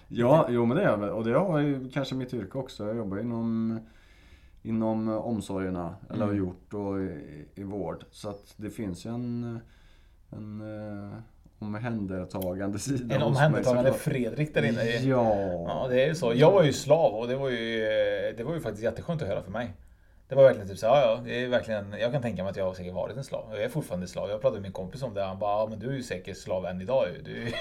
[0.08, 1.18] Ja, jo men det är jag.
[1.18, 2.88] Och det har ju kanske mitt yrke också.
[2.88, 3.80] Jag jobbar inom
[4.66, 6.38] Inom omsorgerna, eller har Mm.
[6.46, 8.06] gjort och i, i vård.
[8.12, 9.60] Så att det finns ju en
[10.32, 11.18] En eh,
[11.64, 14.14] omhändertagande sida En mig, omhändertagande såklart.
[14.14, 14.84] Fredrik där inne.
[14.84, 15.36] Ja.
[15.68, 16.34] Ja, det är ju så.
[16.36, 17.80] Jag var ju slav och det var ju,
[18.38, 19.74] det var ju faktiskt jätteskönt att höra för mig.
[20.28, 22.58] Det var verkligen typ så ja, ja, det är verkligen, jag kan tänka mig att
[22.58, 23.46] jag har säkert varit en slav.
[23.52, 24.30] Jag är fortfarande slav.
[24.30, 25.24] Jag pratade med min kompis om det.
[25.24, 27.22] Han bara, ja men du är ju säkert slav än idag ju.
[27.22, 27.46] Du,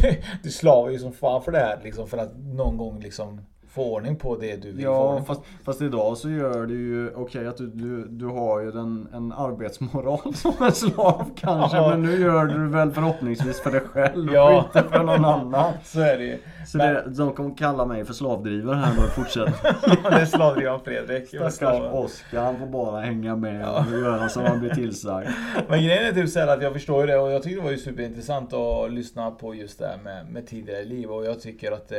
[0.00, 2.08] du, du slavar ju som fan för det här liksom.
[2.08, 3.40] För att någon gång liksom
[3.78, 5.34] få ordning på det du vill få Ja, ordning på.
[5.34, 9.08] fast, fast idag så gör det ju, okej att du, du, du har ju den,
[9.14, 11.76] en arbetsmoral som en slav kanske.
[11.76, 11.88] Ja.
[11.88, 14.58] Men nu gör du väl förhoppningsvis för dig själv Ja.
[14.58, 15.72] och inte för någon annan.
[15.84, 16.38] Så är det ju.
[16.66, 19.76] Så Men- det, de kommer kalla mig för slavdrivare här nu i fortsättningen.
[20.10, 21.28] det är slavdrivaren Fredrik.
[21.28, 21.92] Stackars.
[21.92, 25.28] Oskar, han får bara hänga med och göra som han blir tillsagd.
[25.68, 27.70] Men grejen är typ så att jag förstår ju det och jag tycker det var
[27.70, 31.72] ju superintressant att lyssna på just det här med, med tidigare liv och jag tycker
[31.72, 31.98] att eh,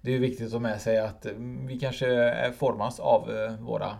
[0.00, 3.60] det är viktigt att ha med sig att mm, vi kanske eh, formas av eh,
[3.60, 3.96] våra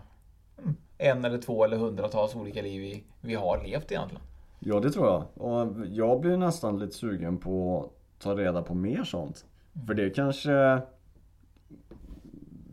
[0.58, 4.22] mm, en eller två eller hundratals olika liv vi, vi har levt egentligen.
[4.58, 5.24] Ja, det tror jag.
[5.34, 9.44] Och jag blir nästan lite sugen på att ta reda på mer sånt.
[9.86, 10.80] För det kanske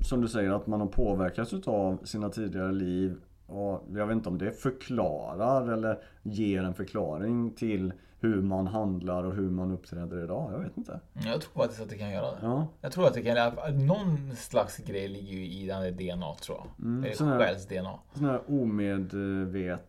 [0.01, 3.15] som du säger att man har påverkats utav sina tidigare liv
[3.47, 9.23] och jag vet inte om det förklarar eller ger en förklaring till hur man handlar
[9.23, 10.49] och hur man uppträder idag.
[10.53, 10.99] Jag vet inte.
[11.13, 12.37] Jag tror faktiskt att det kan göra det.
[12.41, 12.67] Ja.
[12.81, 13.53] Jag tror att det kan,
[13.87, 16.67] någon slags grej ligger ju i den där DNA tror jag.
[16.85, 17.99] Mm, det är själs-DNA.
[18.13, 19.79] Sådana här omedvetna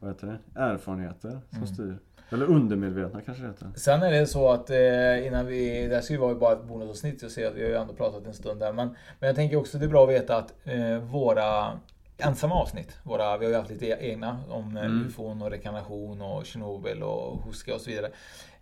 [0.00, 0.38] vad heter det?
[0.60, 1.66] erfarenheter som Mm.
[1.74, 1.98] styr.
[2.30, 3.66] Eller undermedvetna kanske det heter.
[3.76, 6.64] Sen är det så att eh, innan vi, det här ska ju vara bara ett
[6.64, 8.72] bonusavsnitt, jag ser att vi har ju ändå pratat en stund där.
[8.72, 8.88] Men,
[9.20, 11.72] men jag tänker också det är bra att veta att eh, våra
[12.18, 12.98] ensamma avsnitt.
[13.02, 15.06] Våra, vi har ju haft lite egna om eh, Mm.
[15.06, 18.06] ufon och rekarnation och Tjernobyl och Huska och så vidare.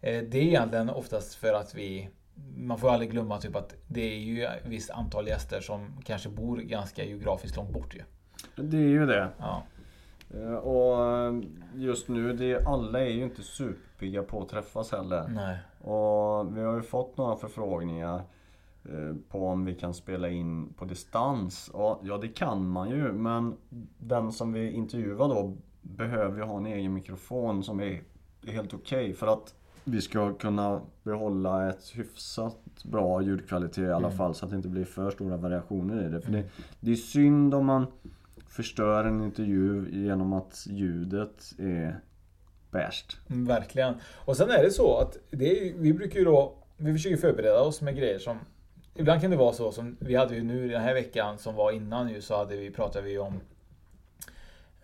[0.01, 2.09] Eh, Det är egentligen oftast för att vi
[2.57, 6.29] man får aldrig glömma typ att det är ju ett visst antal gäster som kanske
[6.29, 8.03] bor ganska geografiskt långt bort ju.
[8.65, 9.29] Det är ju det.
[9.39, 9.63] Ja.
[10.35, 11.33] Eh, Och
[11.75, 15.29] just nu, det, alla är ju inte superpigga på att träffas heller.
[15.29, 15.59] Nej.
[15.93, 18.23] Och vi har ju fått några förfrågningar
[19.29, 21.69] på om vi kan spela in på distans.
[21.69, 23.57] Och, ja, det kan man ju, men
[23.99, 28.03] den som vi intervjuar då behöver ju ha en egen mikrofon som är
[28.47, 34.19] helt okej för att vi ska kunna behålla ett hyfsat bra ljudkvalitet i alla Mm.
[34.19, 36.21] fall så att det inte blir för stora variationer i det.
[36.21, 36.45] För det,
[36.81, 37.87] det är synd om man
[38.49, 42.01] förstör en intervju genom att ljudet är
[42.71, 43.19] värst.
[43.31, 43.95] Mm, Verkligen.
[44.25, 47.61] Och sen är det så att det är, vi brukar ju då, vi försöker förbereda
[47.61, 48.37] oss med grejer som
[48.95, 51.73] Ibland kan det vara så som vi hade ju nu den här veckan som var
[51.73, 53.41] innan ju så hade vi, pratade vi om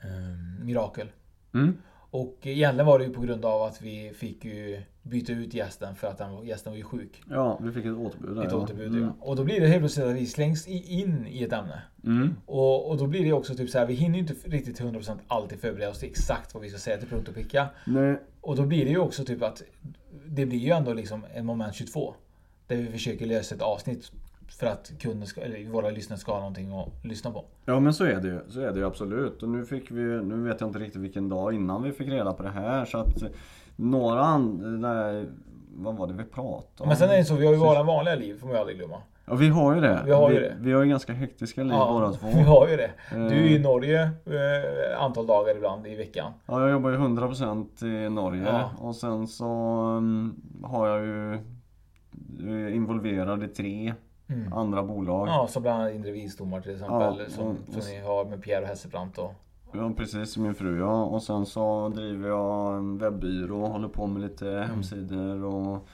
[0.03, 1.09] eh, Mirakel.
[1.55, 1.77] Mm.
[2.11, 5.95] Och egentligen var det ju på grund av att vi fick ju byta ut gästen
[5.95, 7.23] för att den, gästen var ju sjuk.
[7.31, 8.45] Ja, vi fick ett återbud där.
[8.45, 8.59] Ett ja.
[8.59, 9.03] återbud Mm.
[9.03, 9.12] ja.
[9.21, 11.83] Och då blir det helt plötsligt att vi slängs in i ett ämne.
[12.05, 12.37] Mm.
[12.47, 15.19] Och, och då blir det också typ så här, vi hinner ju inte riktigt 100%
[15.29, 17.69] alltid förbereda oss till exakt vad vi ska säga till punkt och pricka.
[17.85, 18.16] Nej.
[18.40, 19.62] Och då blir det ju också typ att
[20.27, 22.14] det blir ju ändå liksom en moment 22.
[22.66, 24.12] Där vi försöker lösa ett avsnitt
[24.48, 27.44] för att kunden ska, eller våra lyssnare ska ha någonting att lyssna på.
[27.64, 29.42] Ja men så är det ju, så är det ju absolut.
[29.42, 32.33] Och nu fick vi, nu vet jag inte riktigt vilken dag innan vi fick reda
[32.33, 33.22] på det här så att
[33.76, 35.24] några andra,
[35.76, 36.88] vad var det vi pratade om?
[36.88, 38.79] Men sen är det så, vi har ju våra vanliga liv, får man ju aldrig
[38.79, 38.96] glömma.
[39.29, 40.02] Ja vi har ju det.
[40.05, 40.57] Vi har ju vi, det.
[40.61, 42.26] vi har ju ganska hektiska liv båda två.
[42.35, 42.90] vi har ju det.
[43.11, 46.33] Du är i Eh, Norge eh, antal dagar ibland i veckan.
[46.46, 48.70] Ja jag jobbar ju 100% i Norge Ja.
[48.79, 49.44] och sen så
[49.98, 51.38] um, har jag ju
[52.40, 53.94] är involverad i tre
[54.29, 54.53] Mm.
[54.53, 55.29] andra bolag.
[55.29, 56.96] Ja, som bland annat inre visdomar till exempel.
[57.18, 59.33] Ja, som, som ni har med Pierre och Hesselbrandt och...
[59.72, 61.05] Ja precis, min fru ja.
[61.05, 64.68] Och sen så driver jag en webbyrå och håller på med lite Mm.
[64.70, 65.87] hemsidor och,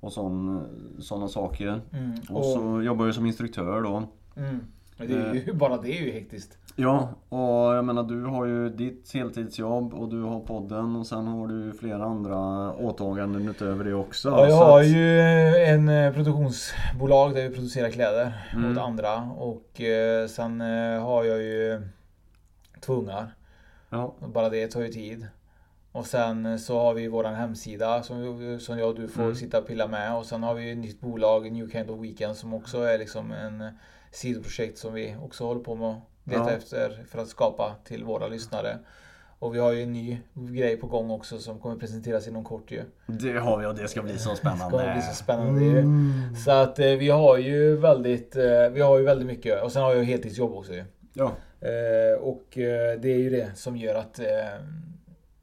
[0.00, 1.80] och sådana saker.
[1.92, 4.02] Mm, Och, och- så jobbar jag som instruktör då.
[4.36, 4.60] Mm.
[4.96, 6.58] Men det är ju, bara det är ju hektiskt.
[6.78, 11.26] Ja, och jag menar du har ju ditt heltidsjobb och du har podden och sen
[11.26, 14.28] har du flera andra åtaganden utöver det också.
[14.28, 15.20] Ja, jag har att- ju
[15.64, 18.72] en eh, produktionsbolag där vi producerar kläder Mm.
[18.72, 19.22] åt andra.
[19.22, 21.82] Och eh, sen eh, har jag ju
[22.80, 23.34] två ungar.
[23.90, 24.14] Ja.
[24.34, 25.26] Bara det tar ju tid.
[25.92, 29.34] Och sen eh, så har vi våran hemsida som, som jag och du får Mm.
[29.34, 30.16] sitta och pilla med.
[30.16, 33.32] Och sen har vi ett nytt bolag, New Kind of Weekend, som också är liksom
[33.32, 33.68] en eh,
[34.16, 36.50] sidoprojekt som vi också håller på med att leta Ja.
[36.50, 38.78] efter för att skapa till våra lyssnare.
[39.38, 42.70] Och vi har ju en ny grej på gång också som kommer presenteras inom kort
[42.70, 42.82] ju.
[43.06, 44.70] Det har vi och det ska bli så Det spännande.
[44.78, 45.78] kommer bli så spännande ju.
[45.78, 46.36] Mm.
[46.44, 49.62] Så att eh, vi har ju väldigt, eh, vi har ju väldigt mycket.
[49.62, 50.84] Och sen har jag heltidsjobb också ju.
[51.14, 51.32] Ja.
[51.60, 52.44] Eh, och
[53.00, 54.20] det är ju det som gör att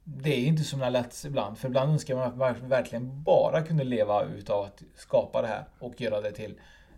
[0.04, 1.58] det är inte så lätt ibland.
[1.58, 5.64] För ibland önskar man att man verkligen bara kunde leva utav att skapa det här
[5.78, 6.54] och göra det till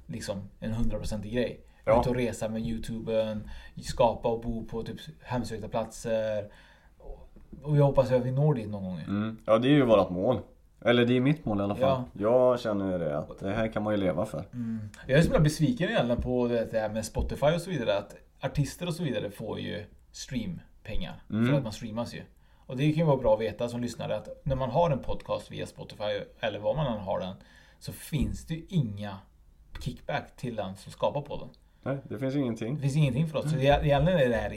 [0.06, 1.60] liksom en hundraprocentig grej.
[1.86, 2.00] Ja.
[2.00, 3.50] Ut och resa med Youtuben,
[3.82, 6.48] skapa och bo på typ hemsökta platser.
[7.62, 9.00] Och jag hoppas att vi når dit någon gång.
[9.00, 9.38] Mm.
[9.44, 10.38] Ja det är ju vårt mål.
[10.80, 12.02] Eller det är mitt mål i alla fall.
[12.12, 14.44] Jag känner ju det att det här kan man ju leva för.
[14.52, 14.88] Mm.
[15.06, 17.98] Jag är så himla besviken egentligen på det här med Spotify och så vidare.
[17.98, 21.22] Att artister och så vidare får ju streampengar.
[21.30, 21.46] Mm.
[21.46, 22.22] För att man streamas ju.
[22.66, 24.98] Och det kan ju vara bra att veta som lyssnare att när man har en
[24.98, 27.34] podcast via Spotify eller var man än har den.
[27.78, 29.18] Så finns det ju inga
[29.80, 31.48] kickback till den som skapar podden.
[31.86, 32.74] Nej, det finns ingenting.
[32.74, 33.50] Det finns ingenting för oss.
[33.50, 34.52] Så det- egentligen är det här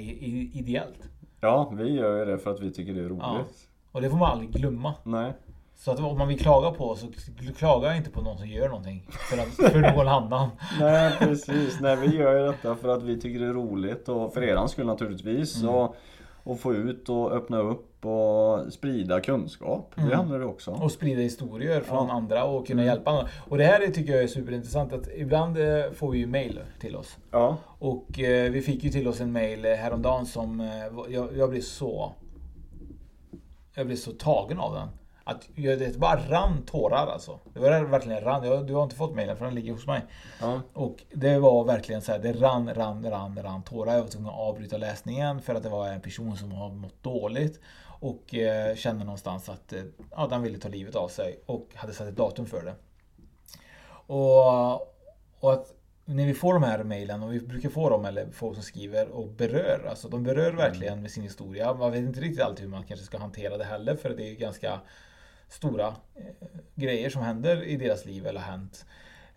[0.58, 1.10] ideellt.
[1.42, 3.22] Ja, vi gör ju det för att vi tycker det är roligt.
[3.22, 3.46] Ja.
[3.92, 4.94] Och det får man aldrig glömma.
[5.04, 5.34] Nej.
[5.76, 8.68] Så att om man vill klaga på oss så klaga inte på någon som gör
[8.68, 9.06] någonting.
[9.10, 10.50] För, att, för någon annan.
[10.80, 14.34] Nej precis, nej vi gör ju detta för att vi tycker det är roligt och
[14.34, 15.62] för eran skull naturligtvis.
[15.62, 15.76] Mm.
[15.76, 15.96] Och,
[16.44, 19.92] och få ut och öppna upp och sprida kunskap.
[19.96, 20.14] Det Mm.
[20.18, 20.82] handlar det också om.
[20.82, 22.14] Och sprida historier från Ja.
[22.14, 22.94] andra och kunna Mm.
[22.96, 23.28] hjälpa andra.
[23.48, 26.60] Och det här är- tycker jag är superintressant att ibland eh, får vi ju mail
[26.80, 27.18] till oss.
[27.32, 27.58] Ja.
[27.80, 30.70] Och eh, vi fick ju till oss en mail eh, häromdagen som
[31.10, 32.12] jag, jag blev så...
[33.76, 34.88] Jag blev så tagen av den.
[35.24, 37.40] Att jag, det bara rann tårar alltså.
[37.54, 38.44] Det var verkligen rann.
[38.44, 40.02] Jag, du har inte fått mailen för den ligger hos mig.
[40.42, 40.62] Ja.
[40.74, 43.94] Och det var verkligen så här, det rann, rann, rann, rann tårar.
[43.94, 47.04] Jag var tvungen att avbryta läsningen för att det var en person som har mått
[47.04, 47.60] dåligt.
[48.00, 51.94] Och eh, kände någonstans att eh, ja, den ville ta livet av sig och hade
[51.94, 52.76] satt ett datum för det.
[54.14, 54.74] Och,
[55.40, 55.74] och att
[56.06, 59.08] när vi får de här mejlen och vi brukar få dem eller folk som skriver
[59.08, 61.74] och berör, alltså de berör verkligen med sin historia.
[61.74, 64.36] Man vet inte riktigt alltid hur man kanske ska hantera det heller för det är
[64.36, 64.80] ganska
[65.50, 66.24] stora eh,
[66.76, 68.86] grejer som händer i deras liv eller har hänt.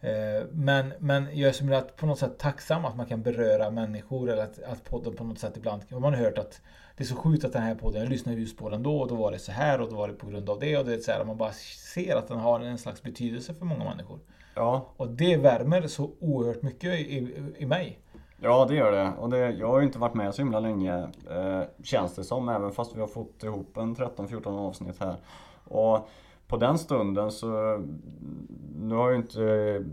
[0.03, 3.71] Eh, Men, men jag är som att på något sätt tacksam att man kan beröra
[3.71, 6.61] människor eller att, att podden på något sätt ibland har man hört att
[6.97, 9.09] det är så sjukt att den här podden, jag lyssnade just på den då och
[9.09, 10.95] då var det så här och då var det på grund av det och det
[10.95, 11.53] är så här, man bara
[11.95, 14.19] ser att den har en slags betydelse för många människor.
[14.55, 14.87] Ja.
[14.97, 17.99] Och det värmer så oerhört mycket i, i mig.
[18.41, 19.13] Ja det gör det.
[19.19, 22.49] Och det, jag har ju inte varit med så himla länge eh, känns det som.
[22.49, 25.17] Även fast vi har fått ihop en 13-14 avsnitt här.
[25.65, 26.09] Och
[26.53, 29.43] på den stunden så mm, Nu har ju inte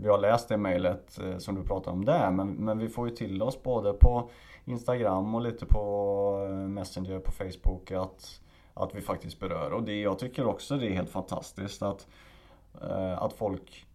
[0.02, 2.30] jag läst det mejlet eh, som du pratar om där.
[2.30, 4.30] Men, men vi får ju till oss både på
[4.64, 8.40] Instagram och lite på eh, Messenger på Facebook att,
[8.74, 9.72] att vi faktiskt berör.
[9.72, 12.06] Och det, jag tycker också det är helt fantastiskt att,
[12.82, 13.86] eh, att folk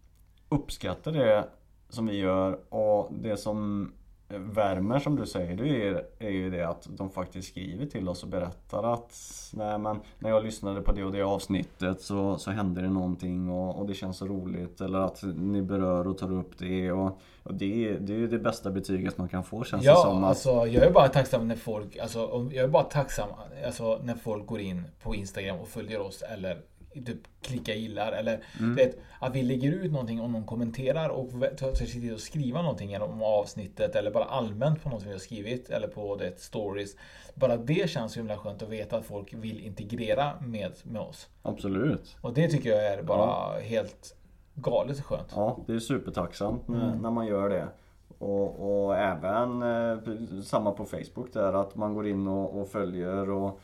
[0.48, 1.48] uppskattar det
[1.88, 3.92] som vi gör och det som
[4.28, 8.22] värmer som du säger det är, är ju det att de faktiskt skriver till oss
[8.22, 9.14] och berättar att
[9.52, 13.50] Nej men när jag lyssnade på det och det avsnittet så, så hände det någonting
[13.50, 17.20] och, och det känns så roligt eller att ni berör och tar upp det och,
[17.42, 19.96] och det, är- det är ju det bästa betyget man kan få känns det Ja,
[19.96, 20.24] som.
[20.24, 23.28] Att, alltså jag är bara tacksam när folk, alltså jag är bara tacksam
[23.66, 26.60] alltså, när folk går in på Instagram och följer oss eller
[27.04, 28.74] typ klicka gillar eller Mm.
[28.74, 32.62] vet, att vi lägger ut någonting och någon kommenterar och tar sig tid att skriva
[32.62, 36.96] någonting om avsnittet eller bara allmänt på något vi har skrivit eller på det stories.
[37.34, 41.28] Bara det känns så himla skönt att veta att folk vill integrera med, med oss.
[41.42, 42.16] Absolut.
[42.20, 43.56] Och det tycker jag är bara Ja.
[43.62, 44.16] helt
[44.54, 45.32] galet skönt.
[45.34, 46.98] Ja, det är supertacksamt Mm.
[47.02, 47.68] när man gör det.
[48.18, 49.98] Och, och även eh,
[50.44, 53.60] samma på Facebook där att man går in och, och följer och,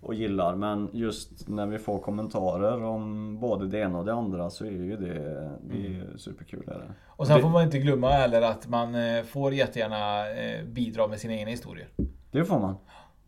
[0.00, 0.54] och gillar.
[0.54, 4.70] Men just när vi får kommentarer om både det ena och det andra så är
[4.70, 6.68] ju det, det är superkul.
[6.68, 6.92] Är det.
[7.06, 11.06] Och sen det, får man inte glömma heller att man eh, får jättegärna eh, bidra
[11.06, 11.88] med sina egna historier.
[12.30, 12.74] det får man.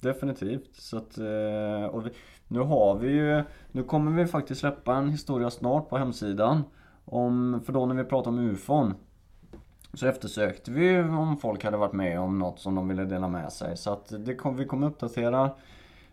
[0.00, 0.74] Definitivt.
[0.76, 2.10] Så att, eh, och vi,
[2.48, 6.62] nu har vi ju, nu kommer vi faktiskt släppa en historia snart på hemsidan.
[7.04, 8.94] Om, för då när vi pratar om UFON
[9.94, 13.52] så eftersökte vi om folk hade varit med om något som de ville dela med
[13.52, 13.76] sig.
[13.76, 15.50] Så att det kom, vi kommer uppdatera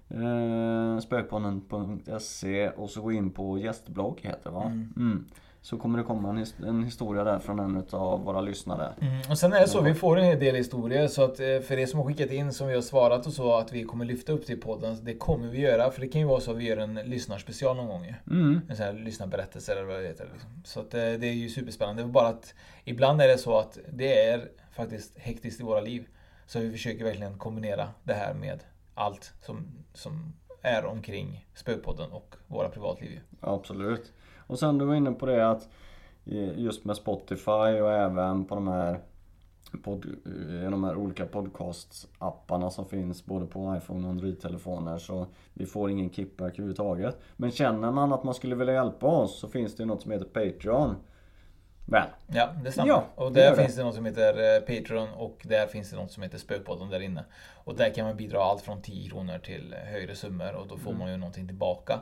[0.10, 4.64] eh, spökpodden.se och så gå in på gästblogg heter det va?
[4.66, 4.94] Mm.
[4.98, 5.26] Mm.
[5.62, 8.94] Så kommer det komma en, his- en historia där från en av våra lyssnare.
[9.02, 9.22] Mm.
[9.30, 11.78] Och sen är det så, vi får en hel del historier så att eh, för
[11.78, 14.34] er som har skickat in som vi har svarat och så att vi kommer lyfta
[14.34, 14.98] upp till podden.
[15.02, 17.76] Det kommer vi göra för det kan ju vara så att vi gör en lyssnarspecial
[17.76, 18.14] någon gång.
[18.32, 18.62] Mm.
[18.70, 20.30] En sån här lyssnarberättelse eller vad det heter.
[20.34, 20.50] Liksom.
[20.66, 22.02] Så att eh, det är ju superspännande.
[22.04, 25.82] Det är bara att ibland är det så att det är faktiskt hektiskt i våra
[25.82, 26.08] liv.
[26.48, 28.60] Så vi försöker verkligen kombinera det här med
[28.96, 33.20] allt som, som är omkring Spökpodden och våra privatliv.
[33.40, 34.14] Absolut.
[34.48, 35.70] Och sen du var inne på det att
[36.26, 39.00] eh, just med Spotify och även på de här,
[39.84, 45.66] pod, eh, de här olika podcast-apparna som finns både på iPhone och Android-telefoner så vi
[45.66, 47.18] får ingen kickback överhuvudtaget.
[47.38, 50.26] Men känner man att man skulle vilja hjälpa oss så finns det något som heter
[50.26, 50.96] Patreon.
[51.86, 52.08] Väl?
[52.28, 52.88] Ja, det stämmer.
[52.90, 53.58] Ja, och där det.
[53.62, 56.90] finns det något som heter eh, Patreon och där finns det något som heter Spökpodden
[56.90, 57.24] där inne.
[57.64, 60.90] Och där kan man bidra allt från 10 kronor till högre summor och då får
[60.90, 61.00] Mm.
[61.00, 62.00] man ju någonting tillbaka.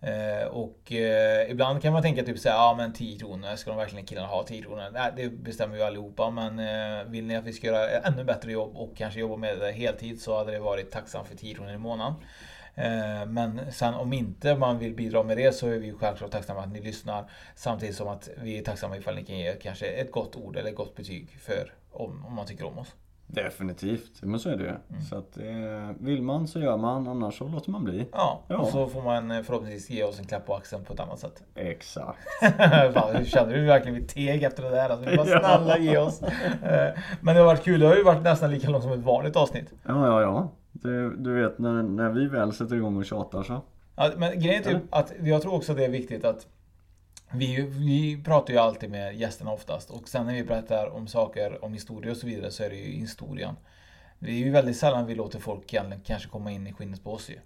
[0.00, 3.76] Eh, och eh, ibland kan man tänka typ såhär, ja men 10 kronor, ska de
[3.76, 4.90] verkligen killarna ha 10 kronor?
[4.92, 8.52] Nej, det bestämmer ju allihopa men eh, vill ni att vi ska göra ännu bättre
[8.52, 11.72] jobb och kanske jobba med det heltid så hade det varit tacksamt för 10 kronor
[11.72, 12.14] i månaden.
[12.76, 16.60] Eh, Men sen om inte man vill bidra med det så är vi självklart tacksamma
[16.60, 17.30] att ni lyssnar.
[17.54, 20.70] Samtidigt som att vi är tacksamma ifall ni kan ge kanske ett gott ord eller
[20.70, 22.94] ett gott betyg för om, om man tycker om oss.
[23.28, 24.68] Definitivt, men så är det ju.
[24.68, 25.02] Mm.
[25.10, 28.06] Så att eh, vill man så gör man, annars så låter man bli.
[28.12, 28.56] Ja, Ja.
[28.56, 31.18] och så får man eh, förhoppningsvis ge oss en klapp på axeln på ett annat
[31.18, 31.42] sätt.
[31.54, 32.18] Exakt.
[32.94, 34.88] Fan, kände du verkligen vi teg efter det där?
[34.90, 36.20] Alltså, vi bara snälla ge oss.
[37.20, 39.36] Men det har varit kul, det har ju varit nästan lika långt som ett vanligt
[39.36, 39.72] avsnitt.
[39.86, 40.52] Ja, ja, ja.
[40.82, 43.60] Det, du vet när, när vi väl sätter igång och tjatar så.
[43.96, 46.46] Ja, men grejen är typ att jag tror också att det är viktigt att
[47.32, 51.64] vi, vi pratar ju alltid med gästerna oftast och sen när vi berättar om saker,
[51.64, 53.56] om historia och så vidare så är det ju historien.
[54.18, 57.12] Det är ju väldigt sällan vi låter folk egentligen kanske komma in i skinnet på
[57.12, 57.38] oss ju.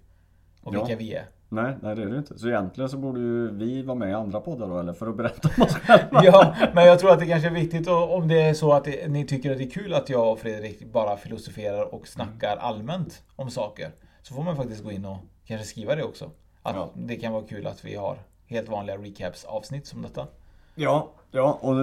[0.61, 0.97] Och vilka Ja.
[0.97, 1.25] vi är.
[1.53, 2.39] Nej, nej det är det inte.
[2.39, 4.93] Så egentligen så borde ju vi vara med i andra poddar då eller?
[4.93, 6.23] För att berätta om oss själva.
[6.23, 9.07] Ja, men jag tror att det kanske är viktigt om det är så att det,
[9.11, 13.23] ni tycker att det är kul att jag och Fredrik bara filosoferar och snackar allmänt
[13.35, 13.91] om saker.
[14.21, 16.25] Så får man faktiskt gå in och kanske skriva det också.
[16.63, 16.91] Att Ja.
[16.95, 18.17] det kan vara kul att vi har
[18.47, 20.27] helt vanliga recaps avsnitt som detta.
[20.75, 21.75] Ja, ja och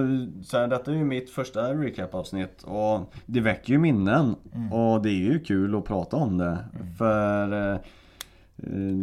[0.45, 4.35] så här, detta är ju mitt första recap-avsnitt och det väcker ju minnen.
[4.55, 4.73] Mm.
[4.73, 6.57] Och det är ju kul att prata om det.
[6.97, 7.79] För eh,
[8.57, 8.97] eh,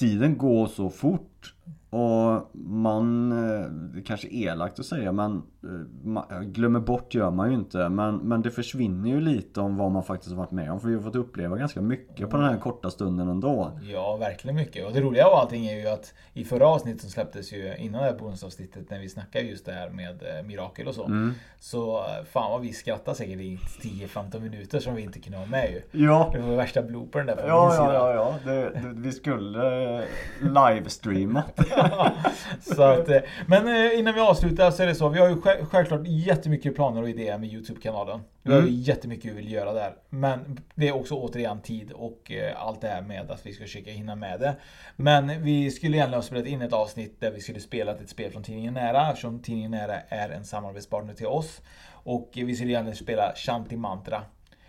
[0.00, 1.54] tiden går så fort.
[1.90, 5.70] Och man, eh, det kanske är elakt att säga men eh,
[6.04, 7.88] man, glömmer bort gör man ju inte.
[7.88, 10.80] Men, men det försvinner ju lite om vad man faktiskt har varit med om.
[10.80, 13.72] För vi har fått uppleva ganska mycket på den här korta stunden ändå.
[13.82, 14.86] Ja, verkligen mycket.
[14.86, 18.02] Och det roliga av allting är ju att i förra avsnittet som släpptes ju innan
[18.02, 21.04] det här bonusavsnittet när vi snackade just det här med eh, Mirakel och så.
[21.04, 21.34] Mm.
[21.60, 25.70] Så fan vad vi skrattade säkert i 10-15 minuter som vi inte kunde ha med
[25.70, 26.04] ju.
[26.04, 26.30] Ja.
[26.34, 27.94] Det var värsta bloopern där på Ja, min ja, sida.
[27.94, 28.52] ja, ja.
[28.52, 30.04] Det, det, vi skulle
[30.40, 31.42] livestreama.
[32.60, 35.08] Så att, eh, men eh, innan vi avslutar så är det så.
[35.08, 38.20] Vi har ju själv- självklart jättemycket planer och idéer med Youtube-kanalen.
[38.42, 38.80] Vi har ju Mm.
[38.80, 39.92] jättemycket vi vill göra där.
[40.08, 43.64] Men det är också återigen tid och eh, allt det här med att vi ska
[43.64, 44.56] försöka hinna med det.
[44.96, 48.30] Men vi skulle egentligen ha spelat in ett avsnitt där vi skulle spela ett spel
[48.32, 51.60] från Tidningen Nära eftersom Tidningen Nära är en samarbetspartner till oss.
[51.92, 54.22] Och vi skulle egentligen spela Shanti Mantra.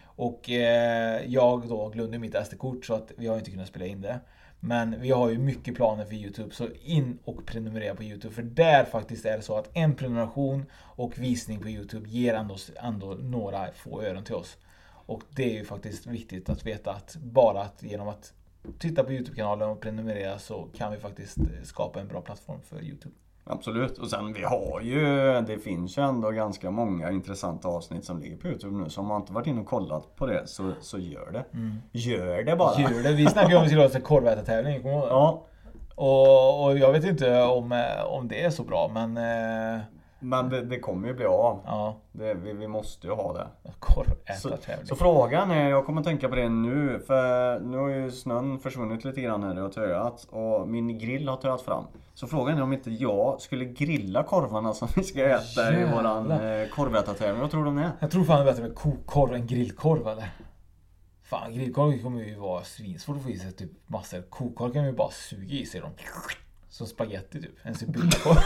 [0.05, 0.49] Och
[1.25, 4.19] jag då glömde mitt SD-kort så att vi har inte kunnat spela in det.
[4.63, 8.33] Men vi har ju mycket planer för Youtube så in och prenumerera på Youtube.
[8.33, 12.57] För där faktiskt är det så att en prenumeration och visning på Youtube ger ändå,
[12.75, 14.57] ändå några få öron till oss.
[15.05, 18.33] Och det är ju faktiskt viktigt att veta att bara att genom att
[18.79, 23.15] titta på Youtube-kanalen och prenumerera så kan vi faktiskt skapa en bra plattform för Youtube.
[23.43, 23.97] Absolut.
[23.97, 25.01] Och sen vi har ju,
[25.41, 28.89] det finns ju ändå ganska många intressanta avsnitt som ligger på Youtube nu.
[28.89, 31.45] Så om man inte varit inne och kollat på det så, så gör det.
[31.53, 31.75] Mm.
[31.91, 32.81] Gör det bara.
[32.81, 33.13] Gör det.
[33.13, 35.13] Vi snackade ju om att vi skulle ha en korvätartävling, kommer du ihåg det?
[35.13, 35.45] Ja.
[35.95, 39.17] Och, och jag vet inte om, eh, om det är så bra men...
[39.17, 39.81] eh,
[40.23, 41.59] Men det, det kommer ju bli av.
[41.65, 41.95] Ja.
[42.11, 43.47] Det, vi, vi måste ju ha det.
[43.63, 44.87] Så, Korvätartävling.
[44.87, 46.99] så frågan är, jag kommer tänka på det nu.
[47.07, 49.55] För nu har ju snön försvunnit lite grann här.
[49.55, 50.27] Har töat.
[50.29, 51.83] Och min grill har töat fram.
[52.13, 56.29] Så frågan är om inte jag skulle grilla korvarna som vi ska äta i våran
[56.29, 56.61] Jävlar.
[56.61, 57.41] eh, korvätartävling.
[57.41, 57.91] Vad tror du om det?
[57.99, 60.29] Jag tror fan det är bättre med kokkorv än grillkorv eller?
[61.23, 64.21] Fan grillkorv kommer ju vara svinsvårt att få i sig typ massor.
[64.21, 65.91] Kokkorv kan ju bara suga i sig dem.
[66.71, 67.55] Som spaghetti typ.
[67.63, 68.35] En sibylkorv.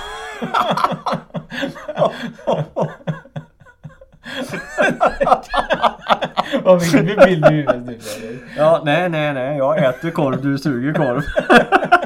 [6.63, 8.41] Vad fick du för bild i huvudet nu Fredrik?
[8.57, 9.57] Ja, nej, nej, nej.
[9.57, 11.21] Jag äter korv, du suger korv.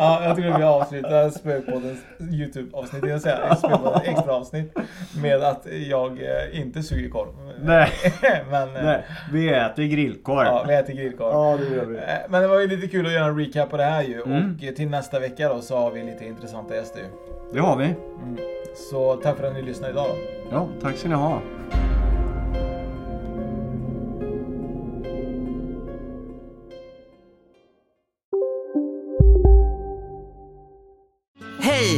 [0.00, 4.76] Ja, jag tror vi avslutar Spökpoddens Youtube-avsnitt, jag säga, Spökpoddens extra avsnitt
[5.22, 7.28] med att jag eh, inte suger korv.
[7.62, 7.90] Nej.
[8.50, 10.46] Men, eh, nej, vi äter grillkorv.
[10.46, 11.32] Ja, vi äter grillkorv.
[11.32, 11.96] Ja, det gör vi.
[11.96, 14.22] Eh, Men det var ju lite kul att göra en recap på det här ju.
[14.22, 14.58] Mm.
[14.68, 17.06] Och till nästa vecka då så har vi lite intressanta gäster ju.
[17.52, 17.84] Det har vi.
[17.84, 18.36] Mm.
[18.90, 20.16] Så tack för att ni lyssnade idag då.
[20.50, 21.40] Ja, tack ska ni ha.